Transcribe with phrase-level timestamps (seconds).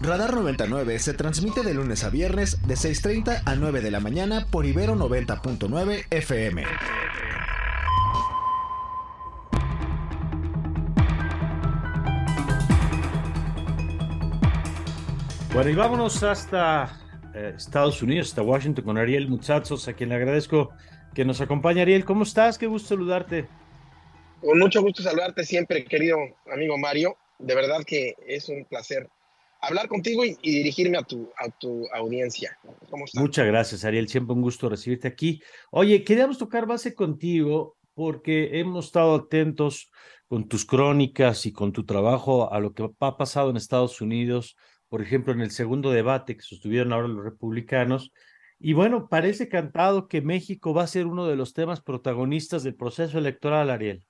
[0.00, 4.46] Radar 99 se transmite de lunes a viernes de 6.30 a 9 de la mañana
[4.48, 6.62] por Ibero 90.9 FM.
[15.52, 16.96] Bueno, y vámonos hasta
[17.34, 20.70] eh, Estados Unidos, hasta Washington con Ariel Muchachos, a quien le agradezco
[21.12, 21.82] que nos acompañe.
[21.82, 22.56] Ariel, ¿cómo estás?
[22.56, 23.48] Qué gusto saludarte.
[24.40, 26.18] Con mucho gusto saludarte siempre, querido
[26.52, 27.16] amigo Mario.
[27.40, 29.08] De verdad que es un placer
[29.60, 32.58] hablar contigo y, dirigirme a tu, a tu audiencia.
[33.14, 34.08] Muchas gracias, Ariel.
[34.08, 35.42] Siempre un gusto recibirte aquí.
[35.70, 39.90] Oye, queríamos tocar base contigo porque hemos estado atentos
[40.28, 44.56] con tus crónicas y con tu trabajo a lo que ha pasado en Estados Unidos
[44.88, 48.12] por ejemplo, en el segundo debate que sostuvieron ahora los republicanos.
[48.58, 52.74] Y bueno, parece cantado que México va a ser uno de los temas protagonistas del
[52.74, 54.02] proceso electoral, Ariel.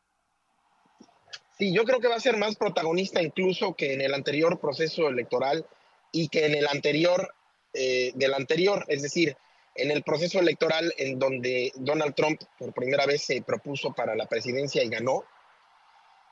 [1.58, 5.08] Sí, yo creo que va a ser más protagonista incluso que en el anterior proceso
[5.08, 5.66] electoral
[6.12, 7.34] y que en el anterior
[7.74, 9.36] eh, del anterior, es decir,
[9.74, 14.26] en el proceso electoral en donde Donald Trump por primera vez se propuso para la
[14.26, 15.24] presidencia y ganó.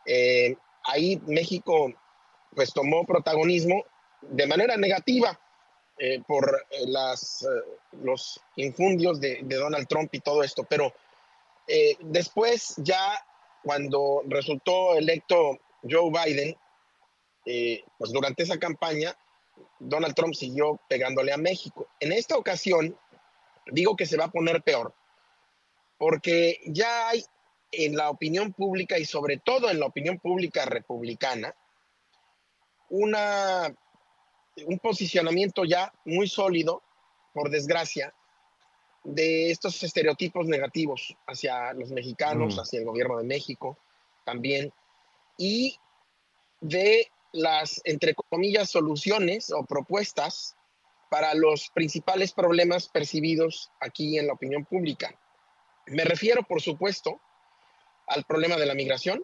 [0.04, 1.92] Eh, ahí México
[2.54, 3.84] pues tomó protagonismo
[4.22, 5.38] de manera negativa
[5.98, 7.46] eh, por eh, las, eh,
[8.02, 10.92] los infundios de, Donald Trump y todo esto, pero
[12.00, 13.26] después ya
[13.66, 16.56] cuando resultó electo Joe Biden,
[17.98, 19.18] pues durante esa campaña,
[19.80, 21.88] Donald Trump siguió pegándole a México.
[21.98, 22.96] En esta ocasión,
[23.72, 24.94] digo que se va a poner peor,
[25.98, 27.24] porque ya hay
[27.72, 31.52] en la opinión pública y sobre todo en la opinión pública republicana,
[32.88, 33.74] una
[34.64, 36.84] un posicionamiento ya muy sólido,
[37.34, 38.14] por desgracia,
[39.06, 42.60] de estos estereotipos negativos hacia los mexicanos, mm.
[42.60, 43.78] hacia el gobierno de México
[44.24, 44.72] también,
[45.38, 45.76] y
[46.60, 50.56] de las, entre comillas, soluciones o propuestas
[51.10, 55.14] para los principales problemas percibidos aquí en la opinión pública.
[55.86, 57.20] Me refiero, por supuesto,
[58.08, 59.22] al problema de la migración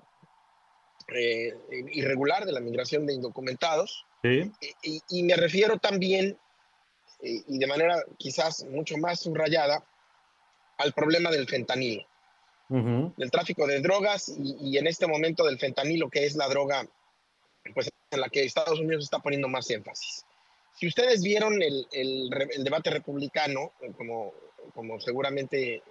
[1.09, 1.53] eh,
[1.91, 6.39] irregular, de la migración de indocumentados, y, me refiero también,
[7.23, 9.85] eh, y de manera quizás mucho más subrayada,
[10.79, 12.05] al problema del fentanilo,
[12.69, 16.87] del tráfico de drogas y, en este momento del fentanilo, que es la droga
[17.75, 20.25] pues, en la que Estados Unidos está poniendo más énfasis.
[20.75, 22.31] Si ustedes vieron el, el,
[22.65, 24.33] debate republicano, como,
[24.75, 25.83] como seguramente eh,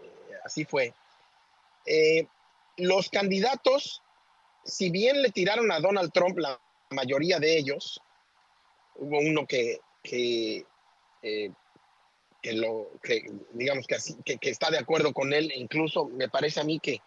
[0.43, 0.93] así fue,
[1.85, 2.25] eh,
[2.77, 4.01] los candidatos,
[4.65, 6.59] si bien le tiraron a Donald Trump la
[6.89, 8.01] mayoría de ellos,
[8.95, 10.65] hubo uno que, que,
[11.21, 11.51] eh,
[12.41, 16.27] que lo, que, digamos que, así, que, que, está de acuerdo con él, incluso me
[16.27, 17.01] parece a mí que,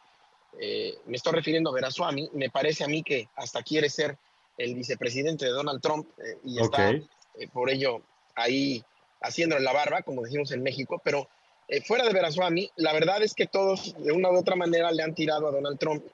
[0.60, 4.16] eh, me estoy refiriendo a Verasuami, me parece a mí que hasta quiere ser
[4.56, 6.92] el vicepresidente de Donald Trump eh, y está
[7.52, 8.00] por ello
[8.36, 8.84] ahí
[9.20, 11.28] haciendo la barba, como decimos en México, pero
[11.86, 15.14] fuera de Verasuami, la verdad es que todos de una u otra manera le han
[15.14, 16.04] tirado a Donald Trump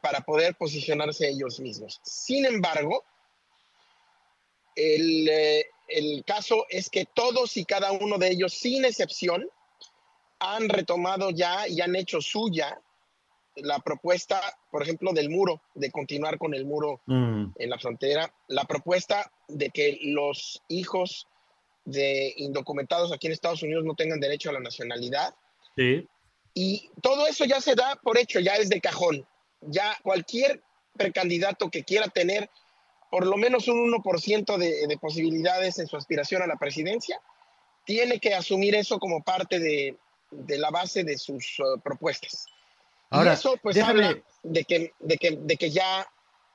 [0.00, 2.00] para poder posicionarse ellos mismos.
[2.04, 3.04] Sin embargo,
[4.76, 9.48] eh, el, caso es que todos y cada uno de ellos, sin excepción,
[10.38, 12.80] han retomado ya y han hecho suya
[13.56, 17.46] la propuesta, por ejemplo, del muro, de continuar con el muro mm.
[17.56, 21.26] en la frontera, la propuesta de que los hijos
[21.84, 25.34] de indocumentados aquí en Estados Unidos no tengan derecho a la nacionalidad.
[26.54, 29.26] Y todo eso ya se da por hecho, ya es de cajón.
[29.62, 30.62] Ya cualquier
[30.96, 32.50] precandidato que quiera tener
[33.10, 37.20] por lo menos un 1% de, de posibilidades en su aspiración a la presidencia,
[37.84, 39.96] tiene que asumir eso como parte de,
[40.30, 42.46] de la base de sus uh, propuestas.
[43.10, 46.06] Ahora, y eso pues habla de que, de que, de que ya,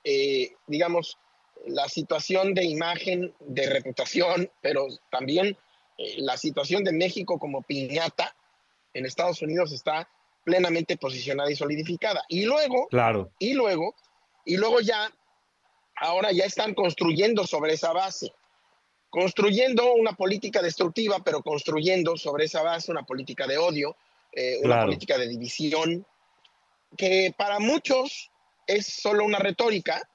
[0.03, 1.17] eh, digamos,
[1.67, 5.57] la situación de imagen, de reputación, pero también
[5.97, 8.35] eh, la situación de México como piñata
[8.93, 10.09] en Estados Unidos está
[10.45, 12.23] plenamente posicionada y solidificada.
[12.29, 13.31] Y luego, claro.
[13.39, 13.95] y luego,
[14.45, 15.11] y luego ya
[15.95, 18.33] ahora ya están construyendo sobre esa base,
[19.09, 23.95] construyendo una política destructiva, pero construyendo sobre esa base una política de odio,
[24.31, 26.05] eh, una política de división,
[26.97, 28.31] que para muchos
[28.67, 30.09] es solo una retórica.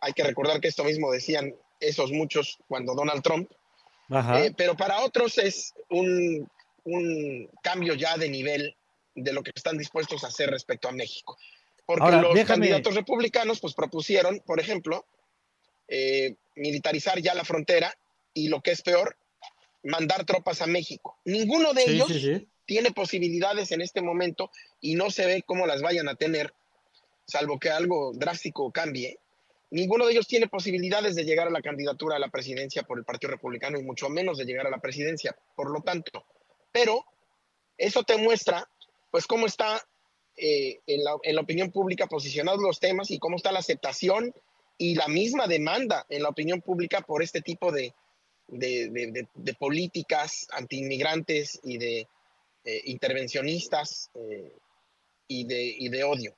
[0.00, 3.50] Hay que recordar que esto mismo decían esos muchos cuando Donald Trump,
[4.10, 6.48] eh, pero para otros es un,
[6.84, 8.76] un cambio ya de nivel
[9.14, 11.38] de lo que están dispuestos a hacer respecto a México.
[11.86, 15.06] Porque los candidatos republicanos pues propusieron, por ejemplo,
[15.88, 17.96] eh, militarizar ya la frontera
[18.34, 19.16] y lo que es peor,
[19.84, 21.16] mandar tropas a México.
[21.24, 22.08] Ninguno de ellos
[22.64, 24.50] tiene posibilidades en este momento
[24.80, 26.52] y no se ve cómo las vayan a tener,
[27.24, 29.20] salvo que algo drástico cambie,
[29.70, 33.04] ninguno de ellos tiene posibilidades de llegar a la candidatura a la presidencia por el
[33.04, 35.36] Partido Republicano y mucho menos de llegar a la presidencia.
[35.54, 36.24] Por lo tanto,
[36.72, 37.04] pero
[37.78, 38.68] eso te muestra,
[39.10, 39.82] pues, cómo está
[40.36, 44.34] eh, en, la, opinión pública posicionados los temas y cómo está la aceptación
[44.76, 47.94] y la misma demanda en la opinión pública por este tipo de,
[48.48, 52.08] de, políticas antiinmigrantes y de
[52.64, 54.52] eh, intervencionistas eh,
[55.26, 56.36] y, de, y de odio.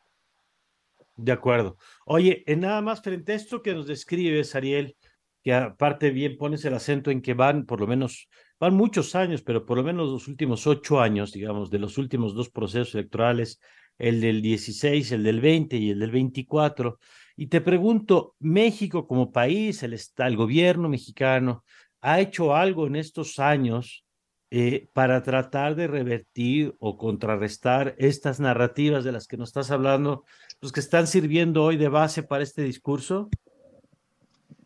[1.16, 1.76] De acuerdo.
[2.06, 4.96] Oye, en nada más frente a esto que nos describes, Ariel,
[5.42, 8.28] que aparte bien pones el acento en que van por lo menos,
[8.60, 12.34] van muchos años, pero por lo menos los últimos ocho años, digamos, de los últimos
[12.34, 13.60] dos procesos electorales,
[13.98, 16.98] el del 16, el del 20 y el del 24.
[17.36, 21.64] Y te pregunto, México como país, el, el gobierno mexicano,
[22.00, 24.04] ¿ha hecho algo en estos años
[24.50, 30.24] eh, para tratar de revertir o contrarrestar estas narrativas de las que nos estás hablando,
[30.62, 33.28] los que están sirviendo hoy de base para este discurso?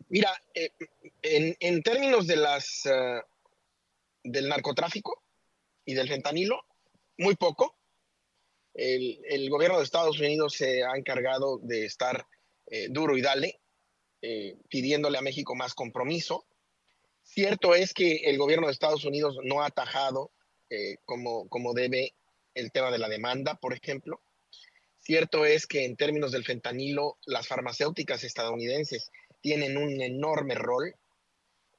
[0.07, 0.71] Mira, eh,
[1.21, 3.21] en, términos de las, eh,
[4.23, 5.21] del narcotráfico
[5.83, 6.63] y del fentanilo,
[7.17, 7.75] muy poco.
[8.73, 12.25] El, gobierno de Estados Unidos se ha encargado de estar
[12.89, 13.59] duro y dale,
[14.69, 16.45] pidiéndole a México más compromiso.
[17.23, 20.31] Cierto es que el gobierno de Estados Unidos no ha atajado
[20.69, 22.15] eh, como, como debe
[22.55, 24.21] el tema de la demanda, por ejemplo.
[24.99, 29.11] Cierto es que en términos del fentanilo, las farmacéuticas estadounidenses
[29.41, 30.95] tienen un enorme rol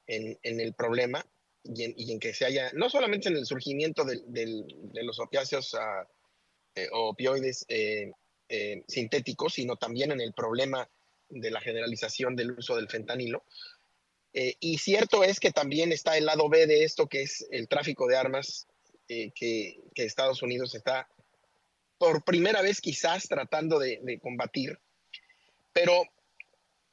[0.07, 1.25] en, el problema
[1.63, 4.21] y en, que se haya, no solamente en el surgimiento de,
[5.03, 6.05] los opiáceos uh,
[6.91, 8.11] opioides eh,
[8.87, 10.89] sintéticos, sino también en el problema
[11.29, 13.43] de la generalización del uso del fentanilo.
[14.33, 17.69] Eh, y cierto es que también está el lado B de esto, que es el
[17.69, 18.67] tráfico de armas
[19.07, 21.07] eh, que, Estados Unidos está
[21.97, 24.77] por primera vez quizás tratando de, combatir.
[25.71, 26.03] Pero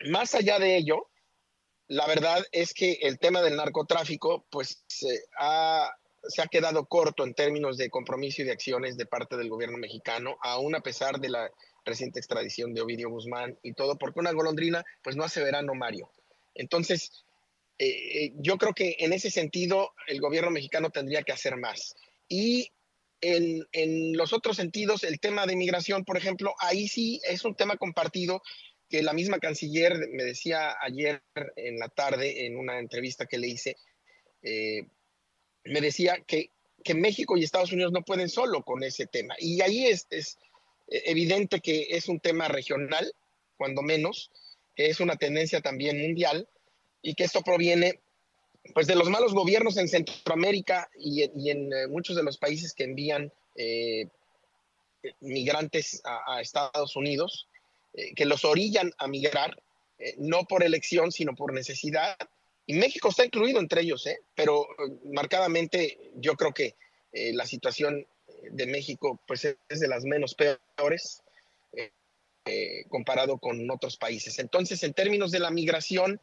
[0.06, 1.08] más allá de ello,
[1.88, 5.92] la verdad es que el tema del narcotráfico pues se ha,
[6.28, 9.78] se ha quedado corto en términos de compromiso y de acciones de parte del gobierno
[9.78, 11.50] mexicano, aún a pesar de la
[11.84, 16.10] reciente extradición de Ovidio Guzmán y todo, porque una golondrina pues no hace verano, Mario.
[16.54, 17.10] Entonces,
[17.78, 21.94] eh, eh, yo creo que en ese sentido el gobierno mexicano tendría que hacer más.
[22.28, 22.70] Y
[23.22, 27.76] en, los otros sentidos, el tema de migración, por ejemplo, ahí sí es un tema
[27.76, 28.42] compartido
[28.88, 31.22] que la misma canciller me decía ayer
[31.56, 33.76] en la tarde en una entrevista que le hice,
[34.42, 34.86] eh,
[35.64, 36.50] me decía que,
[36.84, 39.34] que, México y Estados Unidos no pueden solo con ese tema.
[39.38, 40.38] Y ahí es, es
[40.88, 43.12] evidente que es un tema regional,
[43.56, 44.30] cuando menos,
[44.74, 46.48] que es una tendencia también mundial
[47.02, 48.00] y que esto proviene
[48.74, 52.84] pues de los malos gobiernos en Centroamérica y, en eh, muchos de los países que
[52.84, 54.06] envían eh,
[55.20, 57.48] migrantes a, Estados Unidos,
[57.94, 59.60] eh, que los orillan a migrar,
[60.18, 62.16] no por elección, sino por necesidad.
[62.66, 64.66] Y México está incluido entre ellos, pero
[65.04, 66.76] marcadamente yo creo que
[67.12, 68.06] la situación
[68.50, 71.22] de México pues, es de las menos peores
[72.88, 74.38] comparado con otros países.
[74.38, 76.20] Entonces, en términos de la migración,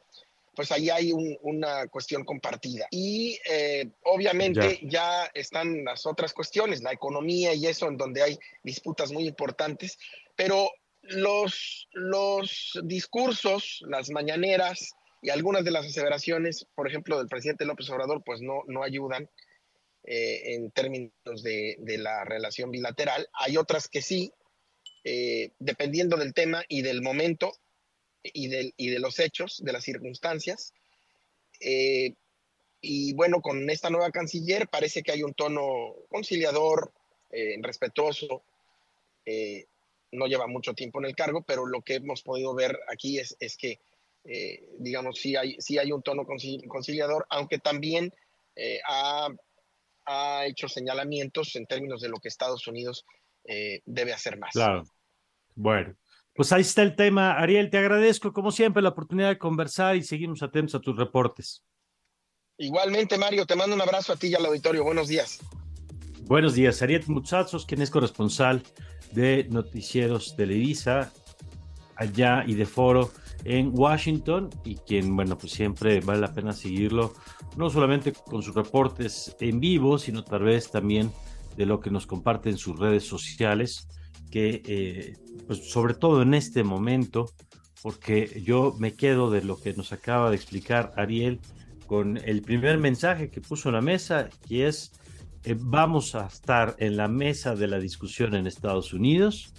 [0.59, 2.87] pues ahí hay una cuestión compartida.
[2.91, 5.31] Y eh, obviamente ya.
[5.33, 9.97] están las otras cuestiones, la economía y eso, en donde hay disputas muy importantes,
[10.35, 10.69] pero
[11.01, 17.89] los, los discursos, las mañaneras y algunas de las aseveraciones, por ejemplo, del presidente López
[17.89, 19.29] Obrador, pues no, no ayudan
[20.03, 23.27] eh, en términos de, de, la relación bilateral.
[23.33, 24.31] Hay otras que sí,
[25.03, 27.51] eh, dependiendo del tema y del momento,
[28.23, 30.73] y de, y de los hechos, de las circunstancias.
[31.59, 32.15] Eh,
[32.81, 36.93] y bueno, con esta nueva canciller parece que hay un tono conciliador,
[37.31, 38.43] eh, respetuoso.
[39.25, 39.65] Eh,
[40.11, 43.35] no lleva mucho tiempo en el cargo, pero lo que hemos podido ver aquí es,
[43.39, 43.79] es que,
[44.77, 46.23] digamos, sí hay, sí hay un tono
[46.67, 48.13] conciliador, aunque también
[48.87, 49.27] ha,
[50.05, 53.05] ha, hecho señalamientos en términos de lo que Estados Unidos
[53.85, 54.51] debe hacer más.
[54.51, 54.83] Claro.
[55.55, 55.95] Bueno,
[56.39, 57.33] pues ahí está el tema.
[57.33, 61.65] Ariel, te agradezco como siempre la oportunidad de conversar y seguimos atentos a tus reportes.
[62.57, 64.83] Igualmente, Mario, te mando un abrazo a ti y al auditorio.
[64.83, 65.39] Buenos días.
[66.21, 68.63] Buenos días, Ariel Muchachos, quien es corresponsal
[69.11, 71.11] de Noticieros Televisa
[71.95, 73.11] allá y de Foro
[73.43, 77.13] en Washington y quien, bueno, pues siempre vale la pena seguirlo,
[77.57, 81.11] no solamente con sus reportes en vivo, sino tal vez también
[81.55, 83.87] de lo que nos comparte en sus redes sociales
[84.29, 85.17] que, eh,
[85.47, 87.31] pues sobre todo en este momento,
[87.81, 91.39] porque yo me quedo de lo que nos acaba de explicar Ariel
[91.87, 94.91] con el primer mensaje que puso en la mesa, que es,
[95.43, 99.53] eh, vamos a estar en la mesa de la discusión en Estados Unidos,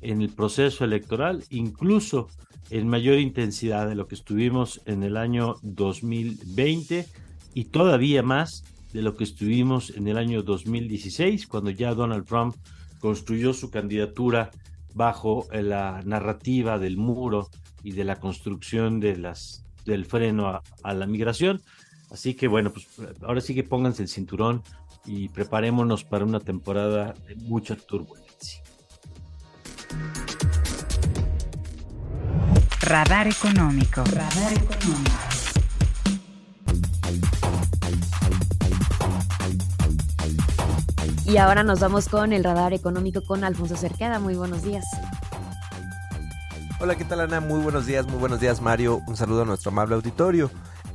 [0.00, 2.28] en el proceso electoral, incluso
[2.70, 7.06] en mayor intensidad de lo que estuvimos en el año 2020
[7.54, 12.56] y todavía más de lo que estuvimos en el año 2016, cuando ya Donald Trump
[13.00, 14.50] construyó su candidatura
[14.94, 17.50] bajo la narrativa del muro
[17.82, 21.60] y de la construcción del freno a, la migración.
[22.10, 22.88] Así que bueno, pues
[23.22, 24.62] ahora sí que pónganse el cinturón
[25.04, 28.62] y preparémonos para una temporada de mucha turbulencia.
[32.86, 34.04] Radar económico.
[34.04, 35.10] Radar económico.
[41.24, 44.20] Y ahora nos vamos con el radar económico con Alfonso Cerqueda.
[44.20, 44.84] Muy buenos días.
[46.78, 47.40] Hola, ¿qué tal Ana?
[47.40, 49.02] Muy buenos días, muy buenos días Mario.
[49.08, 50.48] Un saludo a nuestro amable auditorio.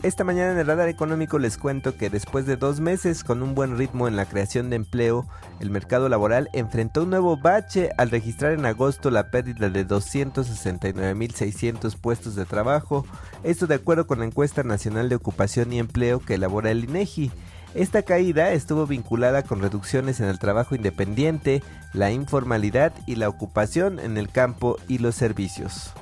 [0.04, 3.54] Esta mañana en el radar económico les cuento que después de dos meses con un
[3.54, 5.28] buen ritmo en la creación de empleo,
[5.60, 11.96] el mercado laboral enfrentó un nuevo bache al registrar en agosto la pérdida de 269.600
[11.98, 13.06] puestos de trabajo,
[13.44, 17.32] esto de acuerdo con la encuesta nacional de ocupación y empleo que elabora el INEGI.
[17.76, 21.62] Esta caída estuvo vinculada con reducciones en el trabajo independiente,
[21.94, 25.94] la informalidad y la ocupación en el campo y los servicios.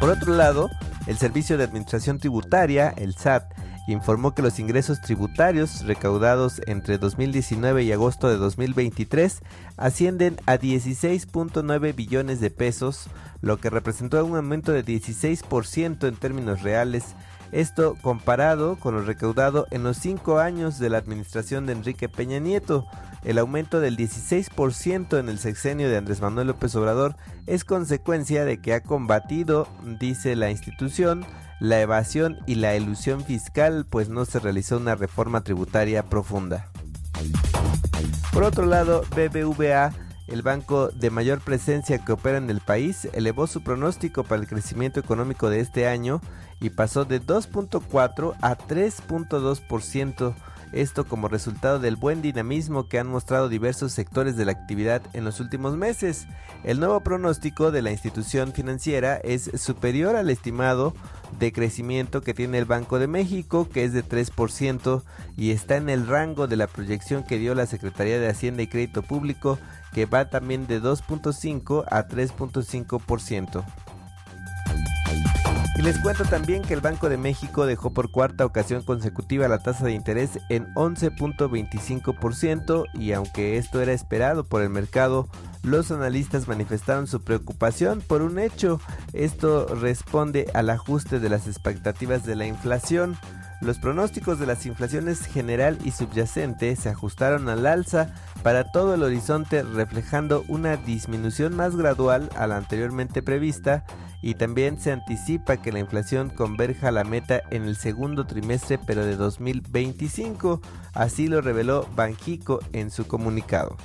[0.00, 0.70] Por otro lado,
[1.06, 3.52] el Servicio de Administración Tributaria, el SAT,
[3.88, 9.40] informó que los ingresos tributarios recaudados entre 2019 y agosto de 2023
[9.76, 13.08] ascienden a 16.9 billones de pesos,
[13.40, 17.14] lo que representó un aumento de 16% en términos reales
[17.52, 22.38] esto comparado con lo recaudado en los cinco años de la administración de Enrique Peña
[22.38, 22.86] Nieto.
[23.22, 28.60] El aumento del 16% en el sexenio de Andrés Manuel López Obrador es consecuencia de
[28.60, 31.26] que ha combatido, dice la institución,
[31.60, 36.68] la evasión y la ilusión fiscal, pues no se realizó una reforma tributaria profunda.
[38.32, 39.92] Por otro lado, BBVA
[40.30, 44.46] el banco de mayor presencia que opera en el país elevó su pronóstico para el
[44.46, 46.20] crecimiento económico de este año
[46.60, 50.34] y pasó de 2.4 a 3.2%,
[50.72, 55.24] esto como resultado del buen dinamismo que han mostrado diversos sectores de la actividad en
[55.24, 56.26] los últimos meses.
[56.64, 60.94] El nuevo pronóstico de la institución financiera es superior al estimado
[61.38, 65.02] de crecimiento que tiene el Banco de México, que es de 3%,
[65.36, 68.66] y está en el rango de la proyección que dio la Secretaría de Hacienda y
[68.66, 69.58] Crédito Público,
[69.92, 73.64] que va también de 2.5 a 3.5%.
[75.80, 79.62] Y les cuento también que el Banco de México dejó por cuarta ocasión consecutiva la
[79.62, 85.26] tasa de interés en 11.25% y aunque esto era esperado por el mercado,
[85.62, 88.78] los analistas manifestaron su preocupación por un hecho.
[89.14, 93.16] Esto responde al ajuste de las expectativas de la inflación.
[93.60, 99.02] Los pronósticos de las inflaciones general y subyacente se ajustaron al alza para todo el
[99.02, 103.84] horizonte reflejando una disminución más gradual a la anteriormente prevista
[104.22, 108.78] y también se anticipa que la inflación converja a la meta en el segundo trimestre
[108.78, 110.62] pero de 2025,
[110.94, 113.76] así lo reveló Banjico en su comunicado.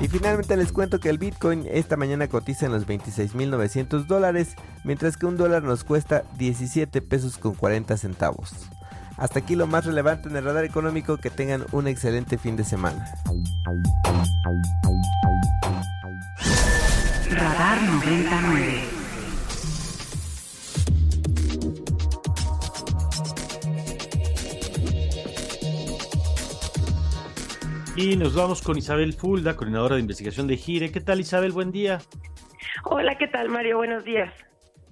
[0.00, 5.16] Y finalmente les cuento que el Bitcoin esta mañana cotiza en los 26.900 dólares, mientras
[5.16, 8.52] que un dólar nos cuesta 17 pesos con 40 centavos.
[9.16, 12.64] Hasta aquí lo más relevante en el radar económico, que tengan un excelente fin de
[12.64, 13.06] semana.
[17.30, 18.95] Radar 99.
[27.98, 30.92] Y nos vamos con Isabel Fulda, coordinadora de investigación de Gire.
[30.92, 31.52] ¿Qué tal Isabel?
[31.52, 31.98] Buen día.
[32.84, 33.78] Hola, ¿qué tal Mario?
[33.78, 34.34] Buenos días.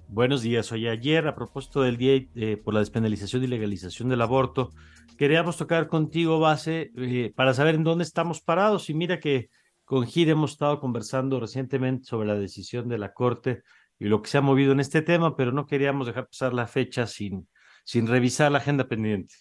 [0.07, 0.71] Buenos días.
[0.71, 4.71] Hoy ayer, a propósito del día eh, por la despenalización y legalización del aborto,
[5.19, 8.89] queríamos tocar contigo base eh, para saber en dónde estamos parados.
[8.89, 9.49] Y mira que
[9.83, 13.61] con Gire hemos estado conversando recientemente sobre la decisión de la Corte
[13.99, 16.65] y lo que se ha movido en este tema, pero no queríamos dejar pasar la
[16.65, 17.47] fecha sin,
[17.83, 19.35] sin revisar la agenda pendiente.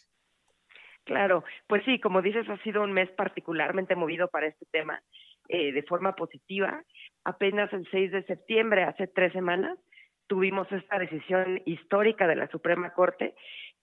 [1.04, 5.02] Claro, pues sí, como dices, ha sido un mes particularmente movido para este tema
[5.48, 6.82] eh, de forma positiva.
[7.24, 9.78] Apenas el 6 de septiembre, hace tres semanas,
[10.26, 13.34] tuvimos esta decisión histórica de la Suprema Corte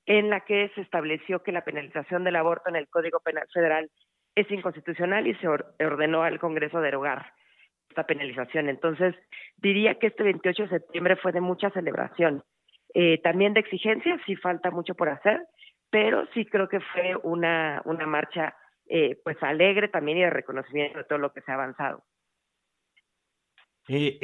[0.08, 3.90] en la que se estableció que la penalización del aborto en el Código Penal Federal
[4.36, 7.34] es inconstitucional y se ordenó al Congreso derogar
[7.90, 8.70] esta penalización.
[8.70, 9.14] Entonces,
[9.58, 12.44] diría que este 28 de septiembre fue de mucha celebración,
[12.94, 15.42] eh, también de exigencia, sí falta mucho por hacer,
[15.92, 18.56] pero sí creo que fue una, una marcha
[18.88, 22.04] eh, pues alegre también y de reconocimiento de todo lo que se ha avanzado.
[23.88, 24.20] Eh,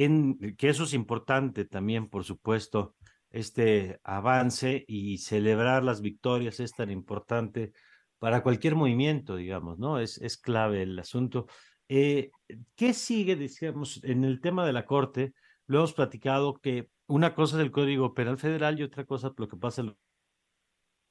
[0.57, 2.95] que eso es importante también, por supuesto,
[3.29, 7.73] este avance y celebrar las victorias es tan importante
[8.17, 9.99] para cualquier movimiento, digamos, ¿no?
[9.99, 11.47] Es, es clave el asunto.
[11.89, 12.31] Eh,
[12.75, 15.33] ¿Qué sigue, decíamos, en el tema de la Corte?
[15.67, 19.47] lo hemos platicado que una cosa es el Código Penal Federal y otra cosa lo
[19.47, 19.95] que pasa en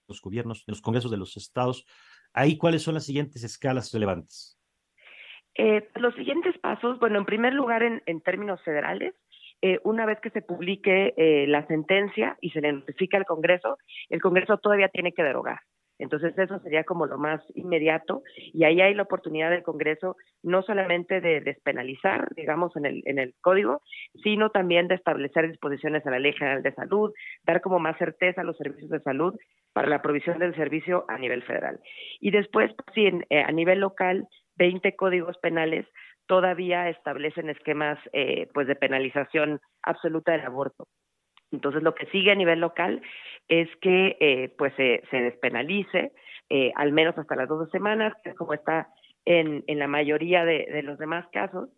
[0.08, 1.86] los gobiernos, en los congresos de los estados.
[2.32, 4.58] Ahí, ¿cuáles son las siguientes escalas relevantes?
[5.54, 9.14] Eh, los siguientes pasos, bueno, en primer lugar, en, en términos federales,
[9.62, 13.78] eh, una vez que se publique eh, la sentencia y se le notifica al Congreso,
[14.10, 15.60] el Congreso todavía tiene que derogar.
[15.98, 20.62] Entonces eso sería como lo más inmediato y ahí hay la oportunidad del Congreso no
[20.62, 23.82] solamente de despenalizar, digamos, en el, en el código,
[24.22, 27.12] sino también de establecer disposiciones a la Ley General de Salud,
[27.44, 29.34] dar como más certeza a los servicios de salud
[29.72, 31.80] para la provisión del servicio a nivel federal.
[32.20, 34.26] Y después, pues, sí, eh, a nivel local,
[34.56, 35.86] 20 códigos penales
[36.26, 40.86] todavía establecen esquemas eh, pues de penalización absoluta del aborto.
[41.52, 43.00] Entonces, lo que sigue a nivel local
[43.48, 46.12] es que eh, pues se, despenalice,
[46.50, 48.88] eh, al menos hasta las 12 semanas, que es como está
[49.24, 51.68] en, la mayoría de, de, los demás casos.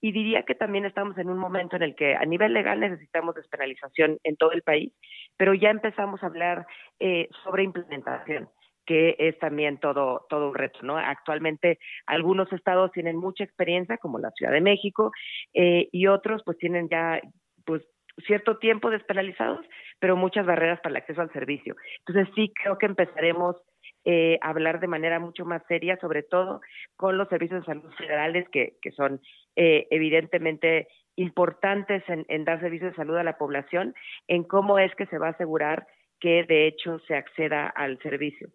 [0.00, 3.34] Y diría que también estamos en un momento en el que a nivel legal necesitamos
[3.34, 4.92] despenalización en todo el país,
[5.36, 6.66] pero ya empezamos a hablar
[7.00, 8.48] eh, sobre implementación
[8.86, 10.96] que es también todo, todo un reto, ¿no?
[10.96, 15.10] Actualmente algunos estados tienen mucha experiencia, como la Ciudad de México,
[15.54, 17.20] eh, y otros pues tienen ya
[17.64, 17.82] pues
[18.26, 19.64] cierto tiempo despenalizados,
[19.98, 21.76] pero muchas barreras para el acceso al servicio.
[22.06, 23.56] Entonces sí creo que empezaremos
[24.04, 26.60] eh, a hablar de manera mucho más seria, sobre todo
[26.96, 29.20] con los servicios de salud federales, que, que son
[29.56, 33.94] eh, evidentemente importantes en, en dar servicios de salud a la población,
[34.28, 35.86] en cómo es que se va a asegurar
[36.20, 38.48] que de hecho se acceda al servicio.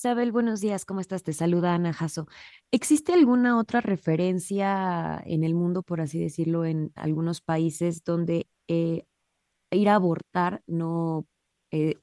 [0.00, 1.22] Isabel, buenos días, ¿cómo estás?
[1.22, 2.26] Te saluda Ana Jasso.
[2.70, 9.04] ¿Existe alguna otra referencia en el mundo, por así decirlo, en algunos países donde eh,
[9.70, 11.26] ir a abortar no
[11.70, 11.96] eh,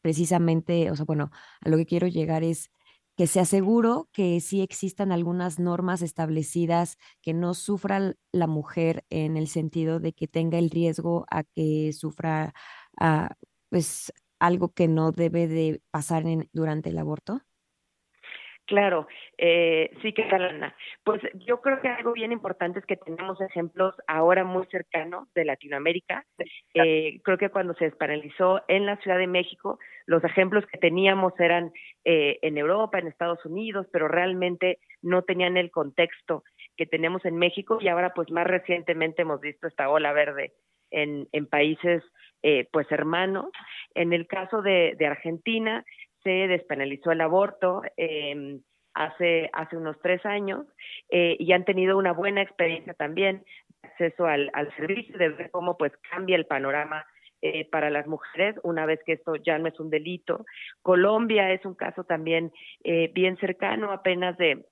[0.00, 1.30] precisamente, o sea, bueno,
[1.60, 2.70] a lo que quiero llegar es
[3.18, 9.36] que se aseguro que sí existan algunas normas establecidas que no sufra la mujer en
[9.36, 12.54] el sentido de que tenga el riesgo a que sufra
[12.98, 13.36] ah,
[13.68, 14.10] pues
[14.42, 17.40] algo que no debe de pasar en, durante el aborto?
[18.66, 19.06] Claro,
[19.38, 20.74] eh, sí que Ana.
[21.04, 25.44] Pues yo creo que algo bien importante es que tenemos ejemplos ahora muy cercanos de
[25.44, 26.24] Latinoamérica.
[26.74, 31.38] Eh, creo que cuando se despenalizó en la Ciudad de México, los ejemplos que teníamos
[31.38, 31.72] eran
[32.04, 36.44] eh, en Europa, en Estados Unidos, pero realmente no tenían el contexto
[36.76, 40.52] que tenemos en México y ahora pues más recientemente hemos visto esta ola verde
[40.92, 42.02] en, en países
[42.42, 43.46] eh, pues hermanos.
[43.94, 45.84] En el caso de, de Argentina
[46.22, 48.60] se despenalizó el aborto eh,
[48.94, 50.66] hace, hace unos tres años
[51.10, 53.44] eh, y han tenido una buena experiencia también
[53.82, 57.04] de acceso al, al servicio, de ver cómo pues cambia el panorama
[57.44, 60.44] eh, para las mujeres una vez que esto ya no es un delito.
[60.80, 62.52] Colombia es un caso también
[62.84, 64.64] eh, bien cercano, apenas de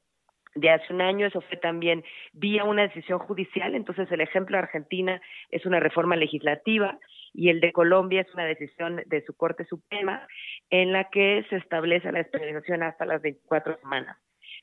[0.55, 4.65] de hace un año, eso fue también vía una decisión judicial, entonces el ejemplo de
[4.65, 6.99] Argentina es una reforma legislativa
[7.33, 10.27] y el de Colombia es una decisión de su Corte Suprema
[10.71, 14.17] en la que se establece la esterilización hasta las 24 semanas.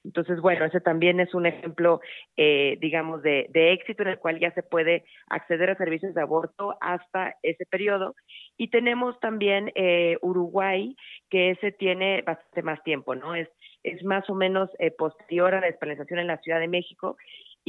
[0.04, 2.02] Entonces, bueno, ese también es un ejemplo,
[2.38, 6.21] eh, digamos, de, de, éxito en el cual ya se puede acceder a servicios de
[6.21, 8.15] aborto hasta ese periodo.
[8.58, 10.95] Y tenemos también eh, Uruguay,
[11.30, 13.36] que ese tiene bastante más tiempo, ¿no?
[13.36, 13.50] Es
[13.83, 17.17] es más o menos eh, posterior a la despenalización en la Ciudad de México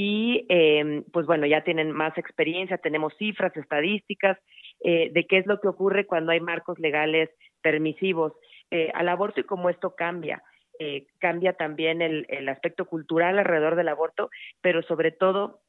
[0.01, 4.38] y eh, pues bueno, ya tienen más experiencia, tenemos cifras, estadísticas
[4.81, 7.31] eh, de qué es lo que ocurre cuando hay marcos legales
[7.62, 8.33] permisivos
[8.71, 10.42] eh, al aborto y cómo esto cambia.
[10.79, 15.62] Eh, cambia también el, el aspecto cultural alrededor del aborto, pero sobre todo,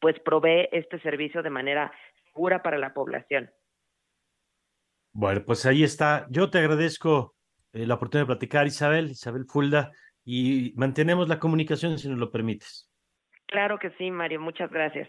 [0.00, 1.92] pues provee este servicio de manera
[2.24, 3.50] segura para la población.
[5.12, 6.26] Bueno, pues ahí está.
[6.30, 7.34] Yo te agradezco
[7.72, 9.92] eh, la oportunidad de platicar, Isabel, Isabel Fulda,
[10.24, 12.90] y mantenemos la comunicación si nos lo permites.
[13.46, 15.08] Claro que sí, Mario, muchas gracias.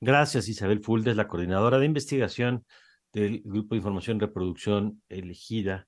[0.00, 2.64] Gracias, Isabel Fulda, es la coordinadora de investigación
[3.12, 5.86] del Grupo de Información y Reproducción Elegida,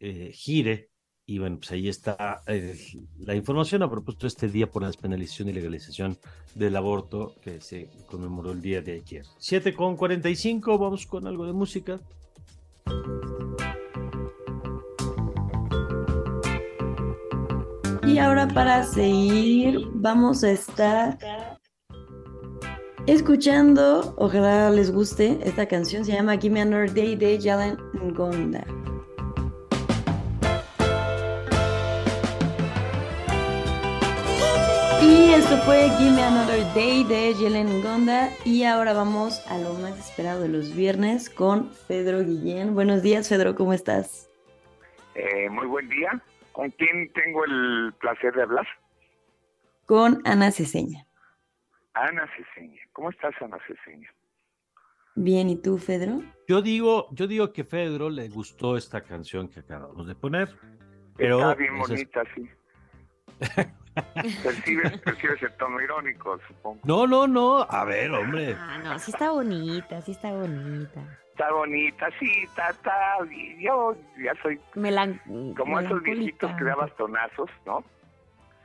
[0.00, 0.90] eh, GIRE,
[1.26, 2.76] y bueno, pues ahí está eh,
[3.18, 6.18] la información a propósito de este día por la despenalización y legalización
[6.54, 9.24] del aborto que se conmemoró el día de ayer.
[9.38, 12.00] 7 con 45, vamos con algo de música.
[18.14, 21.18] Y ahora para seguir vamos a estar
[23.08, 28.64] escuchando, ojalá les guste, esta canción se llama Give Me Another Day de Jalen Ngonda.
[35.02, 38.30] Y esto fue Give Me Another Day de Jelen Gonda.
[38.44, 42.76] Y ahora vamos a lo más esperado de los viernes con Pedro Guillén.
[42.76, 44.30] Buenos días, Pedro, ¿cómo estás?
[45.16, 46.22] Eh, muy buen día.
[46.54, 48.66] ¿Con quién tengo el placer de hablar?
[49.86, 51.04] Con Ana Ceseña.
[51.92, 52.80] Ana Ceseña.
[52.92, 54.08] ¿Cómo estás, Ana Ceseña?
[55.16, 56.22] Bien, ¿y tú, Fedro?
[56.48, 60.48] Yo digo, yo digo que Fedro le gustó esta canción que acabamos de poner.
[61.16, 62.48] Pero Está bien es- bonita, sí.
[64.42, 66.80] percibes, percibes el tono irónico, supongo.
[66.84, 67.62] No, no, no.
[67.68, 68.54] A ver, hombre.
[68.56, 71.20] Ah, no, sí está bonita, sí está bonita.
[71.34, 72.94] Está bonita, sí, está, está.
[73.28, 75.20] y Yo ya soy Melan
[75.56, 77.82] como esos viejitos que da bastonazos, ¿no?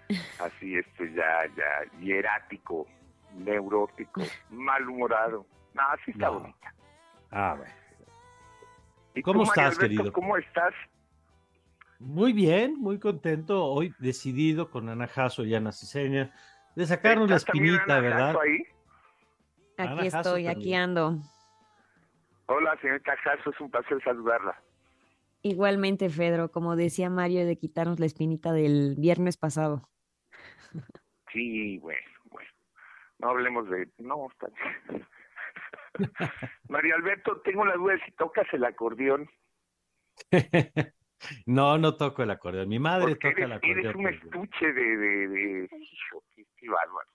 [0.39, 2.85] Así, este, ya, ya, hierático,
[3.35, 5.47] neurótico, malhumorado.
[5.73, 6.41] No, sí está No.
[6.41, 6.73] bonita.
[7.31, 7.69] A ver.
[9.15, 10.13] ¿Y ¿Cómo tú, estás, Alberto, querido?
[10.13, 10.73] ¿Cómo estás?
[11.97, 13.65] Muy bien, muy contento.
[13.65, 16.31] Hoy decidido con Ana Jasso y Ana Ciseña
[16.75, 18.35] de sacarnos la ¿Estás también, espinita, ¿verdad?
[19.77, 20.81] Ana Aquí Jasso estoy, aquí también.
[20.81, 21.17] ando.
[22.51, 24.59] Hola, señorita Jasso, es un placer saludarla.
[25.43, 29.83] Igualmente, Fedro, como decía Mario, de quitarnos la espinita del viernes pasado.
[31.31, 32.49] Sí, bueno, bueno.
[33.19, 33.87] No hablemos de...
[33.99, 34.47] No, está
[34.89, 35.07] bien.
[36.69, 39.29] María Alberto, tengo la duda de si tocas el acordeón.
[41.45, 42.67] no, no toco el acordeón.
[42.67, 44.07] Mi madre Porque toca el eres, eres acordeón.
[44.07, 44.97] un estuche de...
[44.97, 45.69] de, de...
[45.79, 47.11] Hijo, qué, qué bárbaro.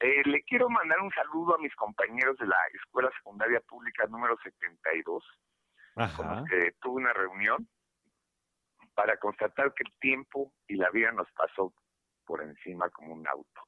[0.00, 4.36] Eh, le quiero mandar un saludo a mis compañeros de la Escuela Secundaria Pública número
[4.42, 5.24] 72,
[5.94, 6.40] con Ajá.
[6.40, 7.68] los que tuve una reunión
[8.94, 11.72] para constatar que el tiempo y la vida nos pasó
[12.26, 13.60] por encima como un auto.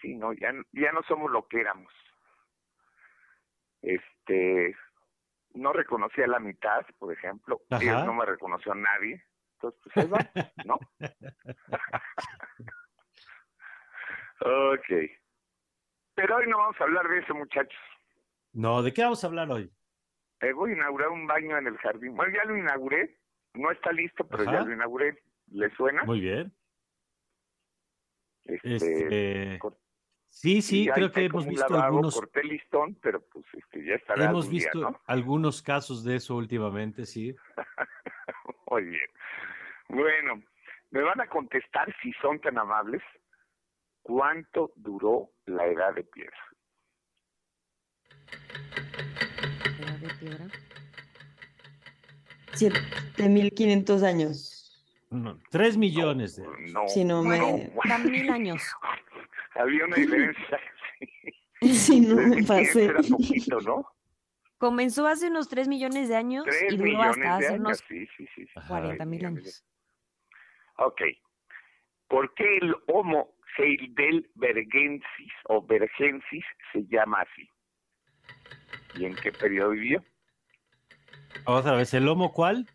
[0.00, 1.92] Sí, no, ya, ya no somos lo que éramos.
[3.82, 4.74] Este,
[5.54, 7.82] no reconocí a la mitad, por ejemplo, Ajá.
[7.82, 10.18] ellos no me reconoció a nadie, entonces pues ahí va,
[10.64, 10.78] ¿no?
[14.40, 15.10] ok.
[16.14, 17.78] Pero hoy no vamos a hablar de eso, muchachos.
[18.52, 19.70] No, ¿de qué vamos a hablar hoy?
[20.40, 22.14] Eh, voy a inaugurar un baño en el jardín.
[22.16, 23.18] Bueno, ya lo inauguré.
[23.54, 24.52] No está listo, pero Ajá.
[24.52, 25.22] ya lo inauguré.
[25.50, 26.04] ¿Le suena?
[26.04, 26.52] Muy bien.
[28.44, 29.60] Este, Este,
[30.28, 34.24] sí, sí, creo que hemos visto lavabo, algunos, Corté listón, pero pues este, ya estará
[34.24, 35.00] hemos algún día, visto ¿no?
[35.06, 37.34] algunos casos de eso últimamente, sí.
[38.70, 39.10] Muy bien.
[39.88, 40.42] Bueno,
[40.90, 43.02] me van a contestar, si son tan amables,
[44.10, 46.36] ¿cuánto duró la edad de piedra?
[49.78, 50.46] ¿Era de piedra?
[52.54, 54.84] 7500 años.
[55.10, 58.62] No, tres millones de No, Si no me- Dan mil años.
[59.54, 60.60] Había una diferencia.
[61.62, 62.84] Si no me 3.500 pasé.
[62.86, 63.86] Era poquito, ¿no?
[64.58, 68.06] Comenzó hace unos 3 millones de años y duró millones hasta hace años, unos sí,
[68.16, 68.44] sí, sí.
[68.44, 68.52] sí.
[68.56, 68.68] Ajá.
[68.80, 69.64] 40 mil años.
[70.78, 71.00] Ok.
[72.08, 77.48] ¿Por qué el Homo heidelbergensis o bergensis se llama así?
[78.96, 80.04] ¿Y en qué periodo vivió?
[81.46, 82.66] Otra vez, ¿el lomo cuál?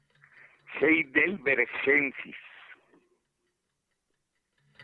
[0.81, 2.35] Heidelbergensis.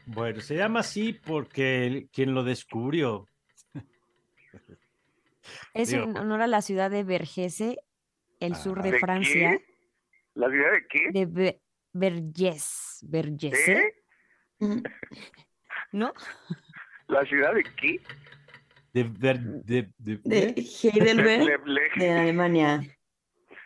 [0.05, 3.27] Bueno, se llama así porque el- quien lo descubrió.
[5.73, 7.77] Es Digo, en honor a la ciudad de Vergese,
[8.39, 9.65] el sur de ¿De Francia, qué?
[10.35, 11.09] ¿La ciudad de qué?
[11.11, 11.61] de Be-
[11.93, 13.95] Vergese,
[14.59, 14.83] ¿Eh?
[15.91, 16.13] ¿No?
[17.07, 17.99] ¿La ciudad de qué?
[18.93, 20.55] De, ver- de- de- De ¿eh?
[20.83, 21.63] Heidelberg,
[21.95, 22.81] de Alemania.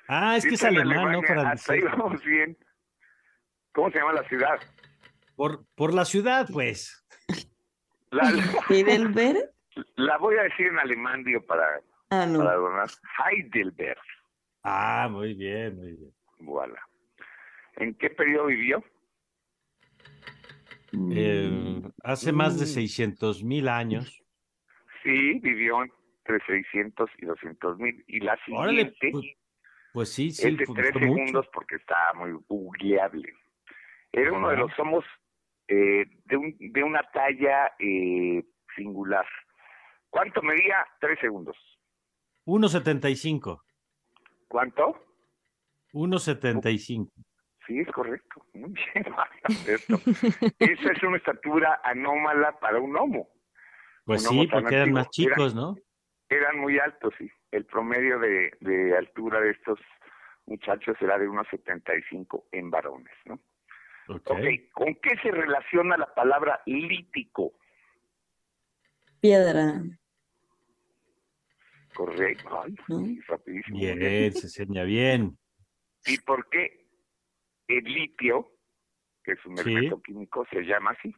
[0.08, 1.20] Ah, es que es alemán, ¿no?
[1.20, 2.58] Alemania, Hasta ahí vamos bien.
[3.74, 4.60] ¿Cómo se llama la ciudad?
[5.36, 7.04] Por, por la ciudad, pues.
[8.12, 8.24] La,
[8.70, 9.52] Heidelberg.
[9.96, 11.66] la voy a decir en alemán, digo, para,
[12.12, 12.40] Ah, no.
[12.40, 12.88] para donar.
[13.26, 13.98] Heidelberg.
[14.64, 16.14] Ah, muy bien, muy bien.
[16.40, 16.80] Voilà.
[17.78, 18.84] ¿En qué periodo vivió?
[21.12, 22.70] Eh, hace más de Mm.
[22.70, 24.24] 600 mil años.
[25.04, 28.04] Sí, vivió entre 600 y 200 mil.
[28.08, 29.26] Y la Órale, siguiente pues,
[29.94, 30.48] pues sí, sí.
[30.50, 31.06] es de fue- tres mucho.
[31.06, 33.34] segundos porque está muy googleable.
[34.12, 35.04] Era uno de los homos
[35.68, 38.44] eh, de, un, de una talla eh,
[38.76, 39.26] singular.
[40.10, 40.86] ¿Cuánto medía?
[41.02, 41.58] Tres segundos.
[42.46, 43.62] 1.75.
[44.48, 44.96] ¿Cuánto?
[45.94, 47.10] 1.75.
[47.66, 48.46] Sí, es correcto.
[48.54, 49.06] Muy bien,
[49.44, 50.00] Alberto.
[50.60, 53.30] Esa es una estatura anómala para un homo.
[54.06, 55.32] Pues Un sí, porque eran más antiguo.
[55.32, 55.76] Chicos, ¿no?
[56.30, 57.30] Eran muy altos, sí.
[57.52, 59.80] El promedio de, de altura de estos
[60.48, 63.36] muchachos era de unos 75 en varones, ¿no?
[64.08, 64.32] Ok.
[64.32, 64.40] Ok,
[64.72, 67.54] ¿con qué se relaciona la palabra lítico?
[69.20, 69.82] Piedra.
[71.96, 72.62] Correcto.
[72.64, 73.00] Ay, ¿no?
[73.00, 73.80] sí, rapidísimo.
[73.80, 75.38] Bien, se enseña bien.
[76.06, 76.85] ¿Y por qué
[77.68, 78.52] el litio,
[79.24, 79.70] que es un Sí.
[79.70, 81.14] elemento químico, se llama así?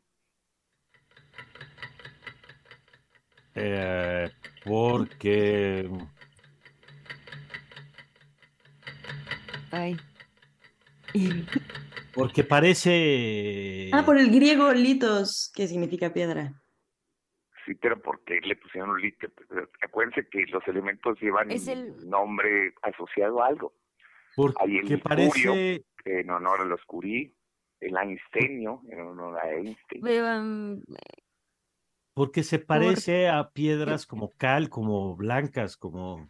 [3.55, 4.29] Eh,
[4.63, 5.89] porque
[9.71, 9.97] Ay.
[12.13, 16.53] porque parece Ah, por el griego litos, que significa piedra.
[17.65, 19.29] litio porque le pusieron litio.
[19.81, 23.73] Acuérdense que los elementos llevan Es el- nombre asociado a algo.
[24.59, 27.33] Hay el Porque mercurio, parece, en honor a los Curie,
[27.79, 30.01] el einsteinio, en honor a Einstein.
[30.03, 30.83] Mm,
[32.13, 36.27] porque se parece a piedras como cal, como blancas, como...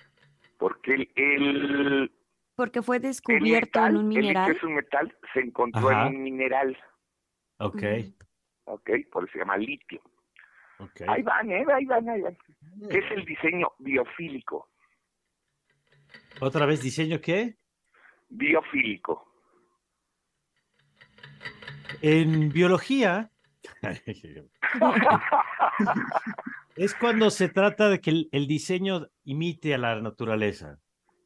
[0.58, 2.12] Porque el, el,
[2.56, 4.52] porque fue el descubierto metal, en un el mineral.
[4.52, 6.08] es un metal, se encontró Ajá.
[6.08, 6.78] en un mineral,
[7.60, 7.84] Ok,
[8.66, 8.90] ¿ok?
[9.12, 10.02] Por eso se llama litio.
[11.08, 11.66] Ahí van, ¿eh?
[11.74, 12.38] Ahí van, ahí van.
[12.90, 14.70] ¿Qué es el diseño biofílico?
[16.40, 17.56] ¿Otra vez diseño qué?
[18.30, 19.26] Biofílico.
[22.02, 23.32] En biología
[26.76, 30.80] es cuando se trata de que el, el diseño imite a la naturaleza.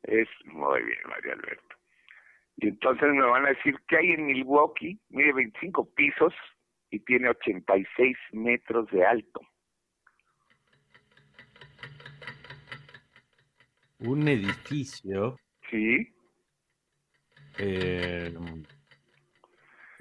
[0.03, 1.75] Es muy bien, María Alberto.
[2.57, 6.33] Y entonces me van a decir que hay en Milwaukee, mide 25 pisos
[6.89, 9.41] y tiene 86 metros de alto.
[13.99, 15.37] Un edificio
[15.71, 16.13] Sí,
[17.59, 18.33] eh,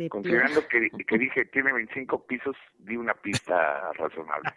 [0.08, 4.50] considerando que, que dije tiene 25 pisos, di una pista razonable.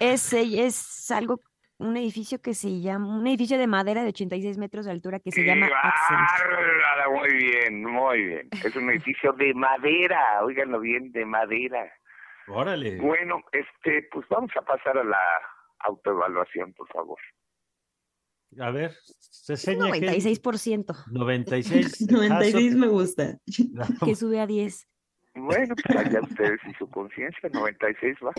[0.00, 1.40] Es, es algo,
[1.78, 5.30] un edificio que se llama, un edificio de madera de 86 metros de altura que
[5.30, 7.18] se ¡Qué llama Accent.
[7.18, 8.48] Muy bien, muy bien.
[8.64, 11.92] Es un edificio de madera, óiganlo bien, de madera.
[12.48, 12.98] órale.
[13.00, 15.20] Bueno, este, pues vamos a pasar a la
[15.80, 17.18] autoevaluación, por favor.
[18.58, 22.10] A ver, se Es seña que 96%, 96.
[22.10, 23.38] 96 me gusta.
[24.04, 24.88] Que sube a 10.
[25.36, 28.32] Bueno, pues allá ustedes y su conciencia, 96 va.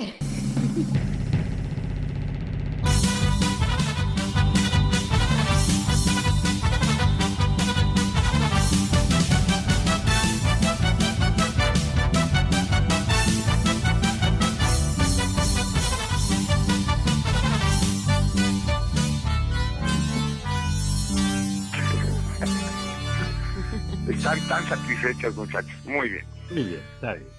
[24.28, 25.86] Están tan satisfechos, muchachos.
[25.86, 26.26] Muy bien.
[26.52, 27.30] Muy bien, está bien.